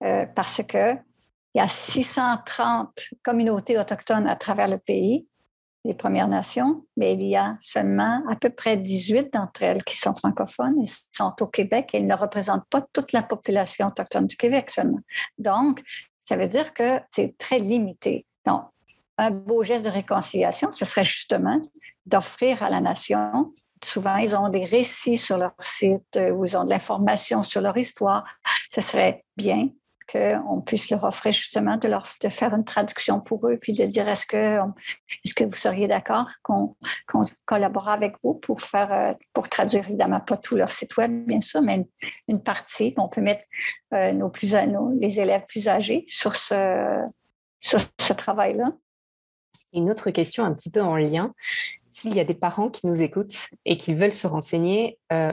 parce 0.00 0.62
que 0.62 0.94
il 1.54 1.58
y 1.58 1.60
a 1.60 1.68
630 1.68 3.08
communautés 3.22 3.78
autochtones 3.78 4.26
à 4.26 4.36
travers 4.36 4.68
le 4.68 4.78
pays 4.78 5.26
les 5.84 5.94
Premières 5.94 6.28
Nations, 6.28 6.84
mais 6.96 7.14
il 7.14 7.26
y 7.26 7.36
a 7.36 7.56
seulement 7.60 8.22
à 8.28 8.36
peu 8.36 8.50
près 8.50 8.76
18 8.76 9.32
d'entre 9.32 9.62
elles 9.62 9.82
qui 9.82 9.98
sont 9.98 10.14
francophones 10.14 10.80
et 10.82 10.86
sont 11.12 11.34
au 11.40 11.46
Québec 11.46 11.90
et 11.92 11.96
elles 11.98 12.06
ne 12.06 12.14
représentent 12.14 12.68
pas 12.70 12.82
toute 12.92 13.12
la 13.12 13.22
population 13.22 13.88
autochtone 13.88 14.26
du 14.26 14.36
Québec 14.36 14.70
seulement. 14.70 15.00
Donc, 15.38 15.82
ça 16.24 16.36
veut 16.36 16.48
dire 16.48 16.72
que 16.72 17.00
c'est 17.14 17.36
très 17.36 17.58
limité. 17.58 18.26
Donc, 18.46 18.62
un 19.18 19.30
beau 19.30 19.64
geste 19.64 19.84
de 19.84 19.90
réconciliation, 19.90 20.72
ce 20.72 20.84
serait 20.84 21.04
justement 21.04 21.60
d'offrir 22.06 22.62
à 22.62 22.70
la 22.70 22.80
nation 22.80 23.52
souvent, 23.84 24.16
ils 24.16 24.34
ont 24.36 24.48
des 24.48 24.64
récits 24.64 25.18
sur 25.18 25.38
leur 25.38 25.54
site 25.60 26.16
euh, 26.16 26.30
ou 26.30 26.44
ils 26.44 26.56
ont 26.56 26.64
de 26.64 26.70
l'information 26.70 27.42
sur 27.42 27.60
leur 27.60 27.76
histoire. 27.76 28.24
Ce 28.70 28.80
serait 28.80 29.24
bien 29.36 29.68
qu'on 30.12 30.60
puisse 30.60 30.90
leur 30.90 31.04
offrir 31.04 31.32
justement 31.32 31.78
de, 31.78 31.88
faire 32.28 32.54
une 32.54 32.64
traduction 32.64 33.20
pour 33.20 33.48
eux, 33.48 33.56
puis 33.56 33.72
de 33.72 33.84
dire 33.86 34.08
est-ce 34.08 34.26
que, 34.26 34.58
est-ce 35.24 35.34
que 35.34 35.44
vous 35.44 35.56
seriez 35.56 35.88
d'accord 35.88 36.28
qu'on, 36.42 36.76
collabore 37.46 37.88
avec 37.88 38.16
vous 38.22 38.34
pour 38.34 38.60
faire, 38.60 38.92
euh, 38.92 39.12
pour 39.32 39.48
traduire 39.48 39.88
évidemment 39.88 40.20
pas 40.20 40.36
tout 40.36 40.56
leur 40.56 40.70
site 40.70 40.96
web, 40.96 41.26
bien 41.26 41.40
sûr, 41.40 41.62
mais 41.62 41.86
une, 42.28 42.42
partie. 42.42 42.94
On 42.98 43.08
peut 43.08 43.20
mettre 43.20 43.44
euh, 43.94 44.12
nos 44.12 44.28
plus, 44.28 44.54
les 44.98 45.20
élèves 45.20 45.46
plus 45.46 45.68
âgés 45.68 46.04
sur 46.08 46.36
ce, 46.36 47.04
sur 47.60 47.80
ce 47.98 48.12
travail-là. 48.12 48.64
Une 49.72 49.90
autre 49.90 50.10
question 50.10 50.44
un 50.44 50.52
petit 50.52 50.70
peu 50.70 50.82
en 50.82 50.96
lien. 50.96 51.32
S'il 51.92 52.14
y 52.14 52.20
a 52.20 52.24
des 52.24 52.34
parents 52.34 52.68
qui 52.68 52.86
nous 52.86 53.00
écoutent 53.00 53.48
et 53.64 53.78
qui 53.78 53.94
veulent 53.94 54.12
se 54.12 54.26
renseigner, 54.26 54.98
euh, 55.12 55.32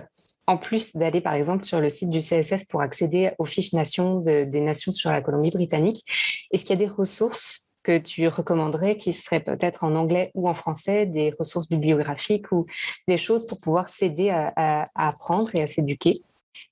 en 0.50 0.58
plus 0.58 0.96
d'aller 0.96 1.22
par 1.22 1.36
exemple 1.36 1.64
sur 1.64 1.80
le 1.80 1.90
site 1.90 2.10
du 2.10 2.22
CSF 2.22 2.66
pour 2.68 2.82
accéder 2.82 3.32
aux 3.38 3.46
fiches 3.46 3.74
nations 3.74 4.20
des 4.20 4.62
nations 4.62 4.92
sur 4.92 5.12
la 5.12 5.22
Colombie-Britannique, 5.22 6.04
est-ce 6.52 6.66
qu'il 6.66 6.72
y 6.72 6.84
a 6.84 6.88
des 6.88 6.92
ressources 6.92 7.68
que 7.84 8.00
tu 8.00 8.28
recommanderais 8.28 8.98
qui 8.98 9.14
seraient 9.14 9.42
peut-être 9.42 9.84
en 9.84 9.96
anglais 9.96 10.32
ou 10.34 10.50
en 10.50 10.56
français, 10.56 11.06
des 11.06 11.32
ressources 11.38 11.70
bibliographiques 11.70 12.52
ou 12.52 12.66
des 13.08 13.18
choses 13.18 13.46
pour 13.46 13.60
pouvoir 13.60 13.90
s'aider 13.90 14.32
à, 14.32 14.90
apprendre 14.96 15.54
et 15.54 15.62
à 15.62 15.68
s'éduquer? 15.68 16.20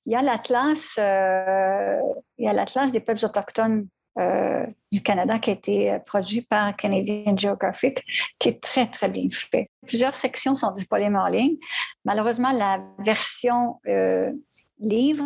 Il 0.08 0.12
y 0.12 0.16
a 0.16 0.24
l'atlas, 0.24 0.96
euh, 0.98 2.02
il 2.40 2.46
y 2.46 2.50
a 2.50 2.54
l'atlas 2.54 2.92
des 2.92 3.00
peuples 3.00 3.24
autochtones 3.24 3.88
euh, 4.20 4.66
du 4.92 5.02
Canada 5.04 5.38
qui 5.38 5.52
a 5.52 5.54
été 5.54 5.92
euh, 5.92 6.00
produit 6.00 6.42
par 6.42 6.76
Canadian 6.76 7.38
Geographic, 7.38 8.04
qui 8.40 8.50
est 8.50 8.62
très, 8.62 8.88
très 8.88 9.10
bien 9.10 9.28
fait. 9.30 9.70
Plusieurs 9.86 10.16
sections 10.16 10.56
sont 10.56 10.72
disponibles 10.72 11.18
en 11.18 11.28
ligne. 11.28 11.58
Malheureusement, 12.04 12.52
la 12.52 12.82
version 13.00 13.80
euh, 13.88 14.32
livre, 14.80 15.24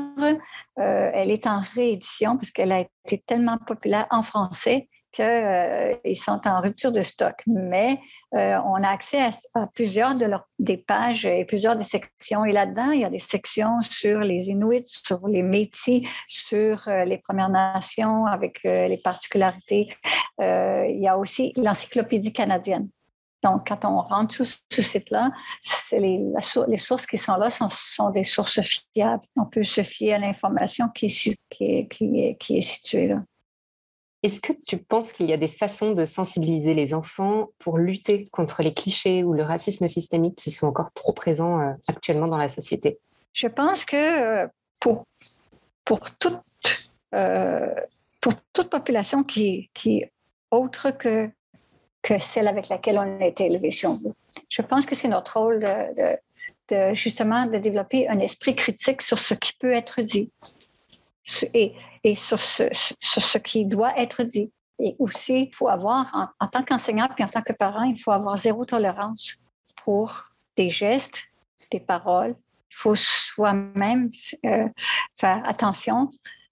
elle 0.78 1.30
est 1.30 1.46
en 1.46 1.62
réédition 1.76 2.38
parce 2.38 2.52
qu'elle 2.52 2.72
a 2.72 2.86
été 3.06 3.18
tellement 3.26 3.58
populaire 3.58 4.08
en 4.10 4.24
français 4.24 4.88
qu'ils 5.12 5.26
euh, 5.26 6.16
sont 6.16 6.40
en 6.46 6.62
rupture 6.62 6.92
de 6.92 7.02
stock, 7.02 7.42
mais 7.46 8.00
euh, 8.34 8.60
on 8.66 8.82
a 8.82 8.88
accès 8.88 9.30
à, 9.54 9.68
plusieurs 9.68 10.16
de 10.16 10.26
leurs 10.26 10.48
des 10.60 10.78
pages 10.78 11.26
et 11.26 11.44
plusieurs 11.46 11.76
des 11.76 11.84
sections. 11.84 12.46
Et 12.46 12.52
là-dedans, 12.52 12.92
il 12.92 13.02
y 13.02 13.06
a 13.06 13.10
des 13.10 13.20
sections 13.20 13.82
sur 13.82 14.20
les 14.20 14.50
Inuits, 14.50 14.86
sur 14.86 15.28
les 15.28 15.44
Métis, 15.44 16.08
sur 16.28 16.88
euh, 16.88 17.04
les 17.04 17.18
Premières 17.18 17.50
Nations 17.50 18.26
avec 18.26 18.64
les 18.64 19.00
particularités. 19.04 19.90
il 20.40 21.00
y 21.00 21.08
a 21.08 21.18
aussi 21.18 21.52
l'encyclopédie 21.58 22.34
canadienne. 22.34 22.90
Donc, 23.44 23.68
quand 23.68 23.86
on 23.86 24.02
rentre 24.02 24.36
sur 24.36 24.46
ce 24.46 24.82
site-là, 24.82 25.32
les, 25.92 26.78
sources 26.78 27.08
qui 27.08 27.18
sont 27.18 27.36
là 27.36 27.50
sont, 27.50 28.10
des 28.12 28.24
sources 28.24 28.62
fiables. 28.62 29.24
On 29.36 29.46
peut 29.46 29.64
se 29.64 29.82
fier 29.82 30.14
à 30.14 30.20
l'information 30.20 30.90
qui 30.90 31.08
est 31.08 32.62
située 32.62 33.08
là. 33.08 33.18
Est-ce 34.24 34.40
que 34.40 34.54
tu 34.54 34.78
penses 34.78 35.12
qu'il 35.12 35.28
y 35.28 35.34
a 35.34 35.38
des 35.38 35.48
façons 35.48 35.94
de 35.94 36.06
sensibiliser 36.06 36.76
les 36.76 36.94
enfants 36.94 37.50
pour 37.58 37.80
lutter 37.80 38.28
contre 38.32 38.62
les 38.62 38.74
clichés 38.74 39.24
ou 39.24 39.34
le 39.34 39.44
racisme 39.44 39.88
systémique 39.88 40.36
qui 40.36 40.52
sont 40.52 40.68
encore 40.68 40.92
trop 40.94 41.12
présents 41.12 41.60
euh, 41.60 41.72
actuellement 41.88 42.28
dans 42.28 42.38
la 42.38 42.50
société? 42.50 43.00
Je 43.34 43.48
pense 43.48 43.84
que 43.84 43.96
euh, 44.44 44.48
pour, 44.80 45.06
pour, 45.86 46.12
toute, 46.12 46.40
euh, 47.16 47.74
pour 48.20 48.34
toute 48.54 48.70
population 48.70 49.24
qui, 49.24 49.72
qui 49.74 50.06
autre 50.52 50.92
que, 50.92 51.28
que 52.04 52.20
celle 52.20 52.48
avec 52.48 52.70
laquelle 52.70 53.00
on 53.00 53.22
a 53.22 53.26
été 53.26 53.46
élevé, 53.48 53.72
si 53.72 53.88
on 53.88 53.96
veut, 53.96 54.14
je 54.50 54.62
pense 54.62 54.86
que 54.86 54.94
c'est 54.96 55.08
notre 55.08 55.40
rôle 55.40 55.62
de, 56.70 56.94
justement 56.94 57.48
de 57.48 57.58
développer 57.58 58.08
un 58.08 58.20
esprit 58.20 58.56
critique 58.56 59.02
sur 59.02 59.18
ce 59.18 59.34
qui 59.34 59.54
peut 59.54 59.72
être 59.72 60.02
dit 60.02 60.32
et, 61.54 61.76
et 62.04 62.16
sur, 62.16 62.40
ce, 62.40 62.64
ce, 62.72 63.38
qui 63.38 63.66
doit 63.66 63.98
être 63.98 64.24
dit. 64.24 64.52
Et 64.80 64.96
aussi, 64.98 65.44
il 65.52 65.56
faut 65.56 65.68
avoir, 65.68 66.32
en, 66.40 66.48
tant 66.48 66.64
qu'enseignant 66.64 67.08
puis 67.14 67.24
en 67.24 67.28
tant 67.28 67.42
que 67.42 67.54
parent, 67.54 67.84
il 67.84 68.00
faut 68.00 68.12
avoir 68.12 68.38
zéro 68.38 68.66
tolérance 68.66 69.36
pour 69.84 70.24
des 70.56 70.70
gestes, 70.70 71.24
des 71.70 71.80
paroles. 71.80 72.36
Il 72.72 72.76
faut 72.76 72.96
soi-même 72.96 74.10
euh, 74.46 74.68
faire 75.20 75.48
attention 75.48 76.10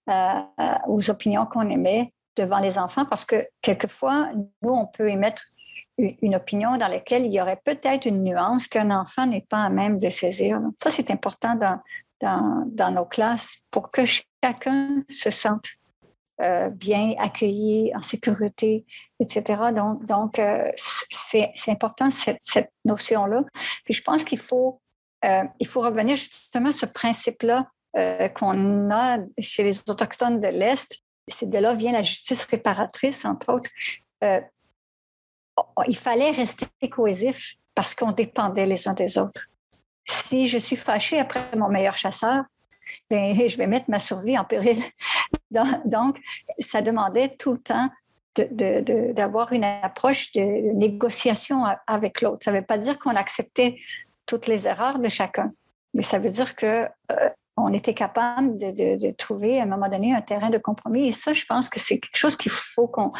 euh, 0.08 0.42
aux 0.86 1.10
opinions 1.10 1.46
qu'on 1.46 1.68
émet 1.70 2.12
devant 2.36 2.58
les 2.58 2.78
enfants 2.78 3.04
parce 3.04 3.24
que 3.24 3.46
quelquefois, 3.62 4.30
nous, 4.62 4.70
on 4.70 4.86
peut 4.86 5.08
émettre 5.08 5.42
une 5.98 6.34
opinion 6.34 6.76
dans 6.76 6.88
laquelle 6.88 7.26
il 7.26 7.34
y 7.34 7.40
aurait 7.40 7.60
peut-être 7.62 8.06
une 8.06 8.24
nuance 8.24 8.66
qu'un 8.66 8.90
enfant 8.90 9.26
n'est 9.26 9.46
pas 9.48 9.64
à 9.64 9.70
même 9.70 9.98
de 9.98 10.08
saisir. 10.08 10.60
Ça, 10.82 10.90
c'est 10.90 11.10
important 11.10 11.56
dans, 12.20 12.90
nos 12.92 13.06
classes 13.06 13.56
pour 13.70 13.90
que 13.90 14.02
chacun 14.04 15.02
se 15.08 15.30
sente 15.30 15.68
euh, 16.40 16.70
bien 16.70 17.14
accueilli, 17.18 17.92
en 17.94 18.02
sécurité, 18.02 18.84
etc. 19.18 19.72
Donc, 20.02 20.38
euh, 20.38 20.70
c'est 20.76 21.52
important 21.68 22.10
cette, 22.10 22.70
notion-là. 22.84 23.44
Puis 23.84 23.94
je 23.94 24.02
pense 24.02 24.24
qu'il 24.24 24.38
faut, 24.38 24.80
euh, 25.24 25.44
faut 25.66 25.80
revenir 25.80 26.16
justement 26.16 26.70
à 26.70 26.72
ce 26.72 26.86
principe-là 26.86 27.66
qu'on 28.34 28.90
a 28.92 29.18
chez 29.40 29.64
les 29.64 29.80
Autochtones 29.80 30.40
de 30.40 30.46
l'Est. 30.46 30.96
C'est 31.26 31.50
de 31.50 31.58
là 31.58 31.74
vient 31.74 31.92
la 31.92 32.02
justice 32.02 32.44
réparatrice, 32.44 33.24
entre 33.24 33.52
autres. 33.52 33.70
il 34.22 35.96
fallait 35.96 36.30
rester 36.30 36.66
cohésif 36.88 37.56
parce 37.74 37.94
qu'on 37.94 38.12
dépendait 38.12 38.66
les 38.66 38.86
uns 38.88 38.94
des 38.94 39.18
autres. 39.18 39.50
Si 40.04 40.48
je 40.48 40.58
suis 40.58 40.76
fâchée 40.76 41.18
après 41.18 41.44
mon 41.56 41.68
meilleur 41.68 41.96
chasseur, 41.96 42.44
ben, 43.08 43.34
je 43.34 43.56
vais 43.56 43.66
mettre 43.66 43.90
ma 43.90 44.00
survie 44.00 44.38
en 44.38 44.44
péril. 44.44 44.78
Donc, 45.84 46.20
ça 46.58 46.82
demandait 46.82 47.36
tout 47.36 47.52
le 47.52 47.60
temps 47.60 47.88
d'avoir 48.34 49.52
une 49.52 49.64
approche 49.64 50.32
de 50.32 50.40
négociation 50.74 51.64
avec 51.86 52.22
l'autre. 52.22 52.44
Ça 52.44 52.52
ne 52.52 52.58
veut 52.58 52.64
pas 52.64 52.78
dire 52.78 52.98
qu'on 52.98 53.16
acceptait 53.16 53.76
toutes 54.26 54.46
les 54.46 54.66
erreurs 54.66 54.98
de 54.98 55.08
chacun, 55.08 55.52
mais 55.94 56.02
ça 56.02 56.18
veut 56.18 56.30
dire 56.30 56.54
que 56.54 56.86
euh, 57.10 57.28
on 57.56 57.72
était 57.72 57.94
capable 57.94 58.56
de, 58.58 59.10
trouver 59.12 59.60
à 59.60 59.64
un 59.64 59.66
moment 59.66 59.88
donné 59.88 60.14
un 60.14 60.20
terrain 60.20 60.50
de 60.50 60.58
compromis. 60.58 61.08
Et 61.08 61.12
ça, 61.12 61.32
je 61.32 61.44
pense 61.44 61.68
que 61.68 61.78
c'est 61.78 61.98
quelque 61.98 62.16
chose 62.16 62.36
qu'il 62.36 62.52
faut 62.52 62.86
qu'on 62.86 63.12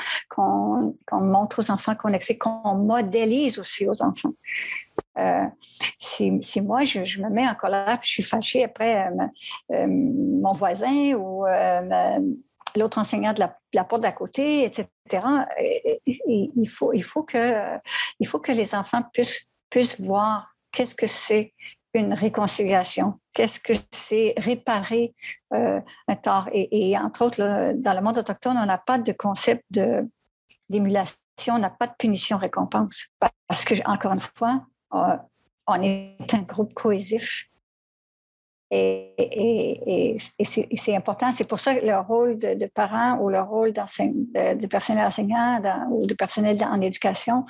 montre 1.12 1.61
aux 1.61 1.71
enfants, 1.71 1.95
qu'on 1.95 2.12
explique, 2.12 2.40
qu'on 2.40 2.75
modélise 2.75 3.59
aussi 3.59 3.87
aux 3.88 4.03
enfants. 4.03 4.33
Euh, 5.18 5.46
si, 5.98 6.60
moi, 6.60 6.84
je, 6.84 7.20
me 7.20 7.28
mets 7.28 7.48
en 7.48 7.54
colère, 7.54 7.98
puis 8.00 8.08
je 8.08 8.12
suis 8.14 8.22
fâchée 8.22 8.64
après 8.64 9.06
euh, 9.06 9.26
euh, 9.72 9.86
mon 9.88 10.52
voisin 10.54 11.14
ou 11.14 11.44
l'autre 12.76 12.98
enseignant 12.98 13.32
de 13.32 13.40
la, 13.40 13.84
porte 13.84 14.02
d'à 14.02 14.12
côté, 14.12 14.64
etc., 14.64 14.88
il, 16.06 16.68
faut, 16.68 16.92
il, 16.92 17.02
faut 17.02 17.24
que, 17.24 17.78
il 18.20 18.28
faut 18.28 18.38
que 18.38 18.52
les 18.52 18.74
enfants 18.74 19.02
puissent, 19.12 19.48
puissent 19.68 20.00
voir 20.00 20.54
qu'est-ce 20.70 20.94
que 20.94 21.08
c'est 21.08 21.52
une 21.94 22.14
réconciliation, 22.14 23.18
qu'est-ce 23.34 23.58
que 23.58 23.72
c'est 23.90 24.34
réparer 24.36 25.12
un 25.50 25.82
tort. 26.22 26.48
Et, 26.52 26.96
entre 26.96 27.24
autres, 27.24 27.72
dans 27.74 27.94
le 27.94 28.00
monde 28.00 28.18
autochtone, 28.18 28.56
on 28.56 28.66
n'a 28.66 28.78
pas 28.78 28.98
de 28.98 29.10
concept 29.10 29.64
d'émulation, 30.68 31.18
on 31.48 31.58
n'a 31.58 31.70
pas 31.70 31.88
de 31.88 31.94
punition-récompense. 31.98 33.08
Parce 33.48 33.64
que, 33.64 33.74
encore 33.84 34.12
une 34.12 34.20
fois, 34.20 34.64
on 34.90 35.83
est 35.83 36.35
un 36.35 36.42
groupe 36.42 36.74
cohésif. 36.74 37.46
Et, 38.72 40.16
c'est 40.44 40.94
important. 40.94 41.33
C'est 41.33 41.48
pour 41.48 41.59
ça 41.59 41.74
que 41.74 41.85
le 41.85 41.98
rôle 41.98 42.38
de, 42.38 42.66
parents 42.66 43.18
ou 43.18 43.29
le 43.29 43.40
rôle 43.40 43.72
du 43.72 44.68
personnel 44.68 45.07
enseignant 45.07 45.61
ou 45.90 46.07
du 46.07 46.14
personnel 46.14 46.57
en 46.64 46.81
éducation, 46.81 47.44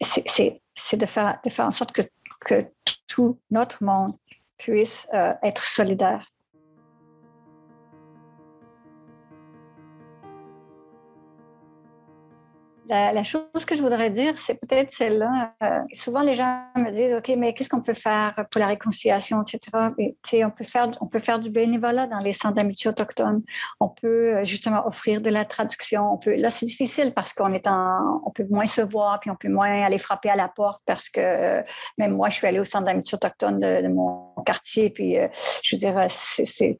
c'est 0.00 0.96
de 0.96 1.06
faire, 1.06 1.40
en 1.58 1.70
sorte 1.70 1.92
que, 1.92 2.02
que 2.40 2.66
tout 3.06 3.38
notre 3.50 3.82
monde 3.82 4.14
puisse 4.58 5.08
euh, 5.12 5.34
être 5.42 5.64
solidaire. 5.64 6.31
La, 12.92 13.24
chose 13.24 13.64
que 13.66 13.74
je 13.74 13.80
voudrais 13.80 14.10
dire, 14.10 14.38
c'est 14.38 14.54
peut-être 14.54 14.92
celle-là. 14.92 15.54
Euh, 15.62 15.80
souvent, 15.94 16.20
les 16.20 16.34
gens 16.34 16.62
me 16.76 16.90
disent, 16.90 17.14
OK, 17.14 17.32
mais 17.38 17.54
qu'est-ce 17.54 17.70
qu'on 17.70 17.80
peut 17.80 17.94
faire 17.94 18.34
pour 18.50 18.58
la 18.58 18.66
réconciliation, 18.66 19.42
etc. 19.42 19.70
on, 20.44 20.50
peut 20.50 20.64
faire, 20.64 20.90
on 21.00 21.06
peut 21.06 21.18
faire 21.18 21.38
du 21.38 21.48
bénévolat 21.48 22.06
dans 22.06 22.18
les 22.18 22.34
centres 22.34 22.56
d'amitié 22.56 22.90
autochtones. 22.90 23.42
On 23.80 23.88
peut 23.88 24.36
euh, 24.36 24.44
justement 24.44 24.86
offrir 24.86 25.22
de 25.22 25.30
la 25.30 25.46
traduction. 25.46 26.18
Là, 26.26 26.50
c'est 26.50 26.66
difficile 26.66 27.14
parce 27.14 27.32
qu'on 27.32 27.48
est 27.48 27.66
en, 27.66 28.20
on 28.26 28.30
peut 28.30 28.46
moins 28.50 28.66
se 28.66 28.82
voir, 28.82 29.20
puis 29.20 29.30
on 29.30 29.36
peut 29.36 29.48
moins 29.48 29.84
aller 29.84 29.98
frapper 29.98 30.28
à 30.28 30.36
la 30.36 30.48
porte 30.48 30.82
parce 30.84 31.08
que 31.08 31.20
euh, 31.20 31.62
même 31.96 32.14
moi, 32.14 32.28
je 32.28 32.34
suis 32.34 32.46
allée 32.46 32.60
au 32.60 32.64
centre 32.64 32.84
d'amitié 32.84 33.16
autochtone 33.16 33.58
de, 33.58 33.88
mon 33.88 34.34
quartier, 34.44 34.90
puis 34.90 35.16
je 35.62 35.76
veux 35.76 35.80
dire, 35.80 36.06
c'est, 36.08 36.78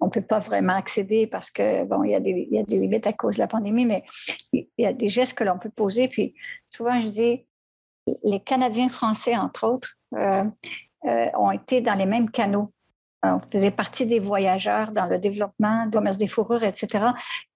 on 0.00 0.10
peut 0.10 0.20
pas 0.20 0.40
vraiment 0.40 0.74
accéder 0.74 1.26
parce 1.26 1.50
que, 1.50 1.84
bon, 1.84 2.02
il 2.02 2.10
y, 2.10 2.30
il 2.30 2.54
y 2.54 2.58
a 2.58 2.62
des 2.64 2.78
limites 2.78 3.06
à 3.06 3.12
cause 3.12 3.36
de 3.36 3.40
la 3.40 3.46
pandémie, 3.46 3.86
mais 3.86 4.04
il 4.52 4.66
y 4.78 4.86
a 4.86 4.92
des 4.92 5.08
gestes 5.08 5.37
que 5.38 5.44
l'on 5.44 5.58
peut 5.58 5.70
poser. 5.70 6.08
Puis 6.08 6.34
souvent, 6.66 6.98
je 6.98 7.08
dis, 7.08 7.46
les 8.24 8.40
Canadiens 8.40 8.88
français, 8.88 9.36
entre 9.36 9.66
autres, 9.66 9.96
euh, 10.14 10.44
euh, 11.04 11.26
ont 11.34 11.52
été 11.52 11.80
dans 11.80 11.94
les 11.94 12.06
mêmes 12.06 12.30
canaux. 12.30 12.72
On 13.22 13.40
faisait 13.40 13.70
partie 13.70 14.06
des 14.06 14.18
voyageurs 14.18 14.92
dans 14.92 15.06
le 15.06 15.18
développement 15.18 15.86
du 15.86 15.92
commerce 15.92 16.18
des 16.18 16.28
fourrures, 16.28 16.62
etc. 16.62 17.06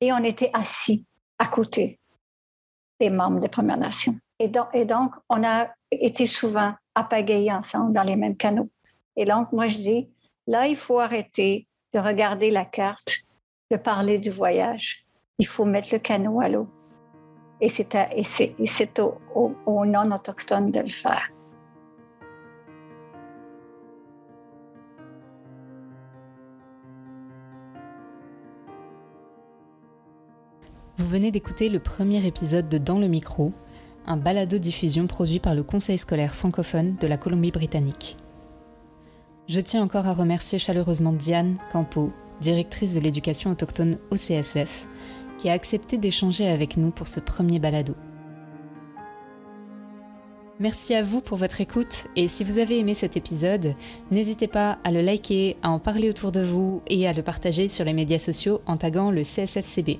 Et 0.00 0.12
on 0.12 0.22
était 0.24 0.50
assis 0.52 1.06
à 1.38 1.46
côté 1.46 1.98
des 3.00 3.10
membres 3.10 3.40
des 3.40 3.48
Premières 3.48 3.76
Nations. 3.76 4.16
Et 4.38 4.48
donc, 4.48 4.68
et 4.72 4.84
donc 4.84 5.12
on 5.28 5.42
a 5.44 5.68
été 5.90 6.26
souvent 6.26 6.74
à 6.94 7.04
pagayer 7.04 7.52
ensemble 7.52 7.92
dans 7.92 8.02
les 8.02 8.16
mêmes 8.16 8.36
canaux. 8.36 8.70
Et 9.16 9.24
donc, 9.24 9.52
moi, 9.52 9.68
je 9.68 9.76
dis, 9.76 10.10
là, 10.46 10.66
il 10.66 10.76
faut 10.76 10.98
arrêter 10.98 11.68
de 11.94 11.98
regarder 11.98 12.50
la 12.50 12.64
carte, 12.64 13.18
de 13.70 13.76
parler 13.76 14.18
du 14.18 14.30
voyage. 14.30 15.04
Il 15.38 15.46
faut 15.46 15.64
mettre 15.64 15.88
le 15.92 15.98
canot 15.98 16.40
à 16.40 16.48
l'eau 16.48 16.68
et 17.62 17.68
c'est 17.68 19.00
aux, 19.00 19.84
non-autochtones 19.86 20.72
de 20.72 20.80
le 20.80 20.88
faire. 20.88 21.30
Vous 30.98 31.06
venez 31.06 31.30
d'écouter 31.30 31.68
le 31.68 31.78
premier 31.78 32.26
épisode 32.26 32.68
de 32.68 32.78
Dans 32.78 32.98
le 32.98 33.06
micro, 33.06 33.52
un 34.06 34.16
balado-diffusion 34.16 35.06
produit 35.06 35.38
par 35.38 35.54
le 35.54 35.62
Conseil 35.62 35.98
scolaire 35.98 36.34
francophone 36.34 36.96
de 37.00 37.06
la 37.06 37.16
Colombie-Britannique. 37.16 38.16
Je 39.46 39.60
tiens 39.60 39.82
encore 39.82 40.06
à 40.06 40.14
remercier 40.14 40.58
chaleureusement 40.58 41.12
Diane 41.12 41.58
Campo, 41.72 42.12
directrice 42.40 42.94
de 42.94 43.00
l'éducation 43.00 43.50
autochtone 43.50 43.98
au 44.10 44.16
CSF, 44.16 44.86
qui 45.42 45.48
a 45.48 45.54
accepté 45.54 45.98
d'échanger 45.98 46.46
avec 46.48 46.76
nous 46.76 46.92
pour 46.92 47.08
ce 47.08 47.18
premier 47.18 47.58
balado. 47.58 47.96
Merci 50.60 50.94
à 50.94 51.02
vous 51.02 51.20
pour 51.20 51.36
votre 51.36 51.60
écoute 51.60 52.06
et 52.14 52.28
si 52.28 52.44
vous 52.44 52.58
avez 52.58 52.78
aimé 52.78 52.94
cet 52.94 53.16
épisode, 53.16 53.74
n'hésitez 54.12 54.46
pas 54.46 54.78
à 54.84 54.92
le 54.92 55.00
liker, 55.00 55.56
à 55.62 55.70
en 55.70 55.80
parler 55.80 56.08
autour 56.08 56.30
de 56.30 56.40
vous 56.40 56.80
et 56.86 57.08
à 57.08 57.12
le 57.12 57.22
partager 57.22 57.68
sur 57.68 57.84
les 57.84 57.92
médias 57.92 58.20
sociaux 58.20 58.60
en 58.66 58.76
taguant 58.76 59.10
le 59.10 59.22
CSFCB. 59.22 59.98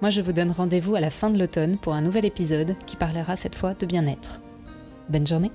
Moi 0.00 0.10
je 0.10 0.20
vous 0.20 0.32
donne 0.32 0.50
rendez-vous 0.50 0.96
à 0.96 1.00
la 1.00 1.10
fin 1.10 1.30
de 1.30 1.38
l'automne 1.38 1.78
pour 1.78 1.94
un 1.94 2.02
nouvel 2.02 2.24
épisode 2.24 2.74
qui 2.86 2.96
parlera 2.96 3.36
cette 3.36 3.54
fois 3.54 3.74
de 3.74 3.86
bien-être. 3.86 4.42
Bonne 5.10 5.28
journée 5.28 5.52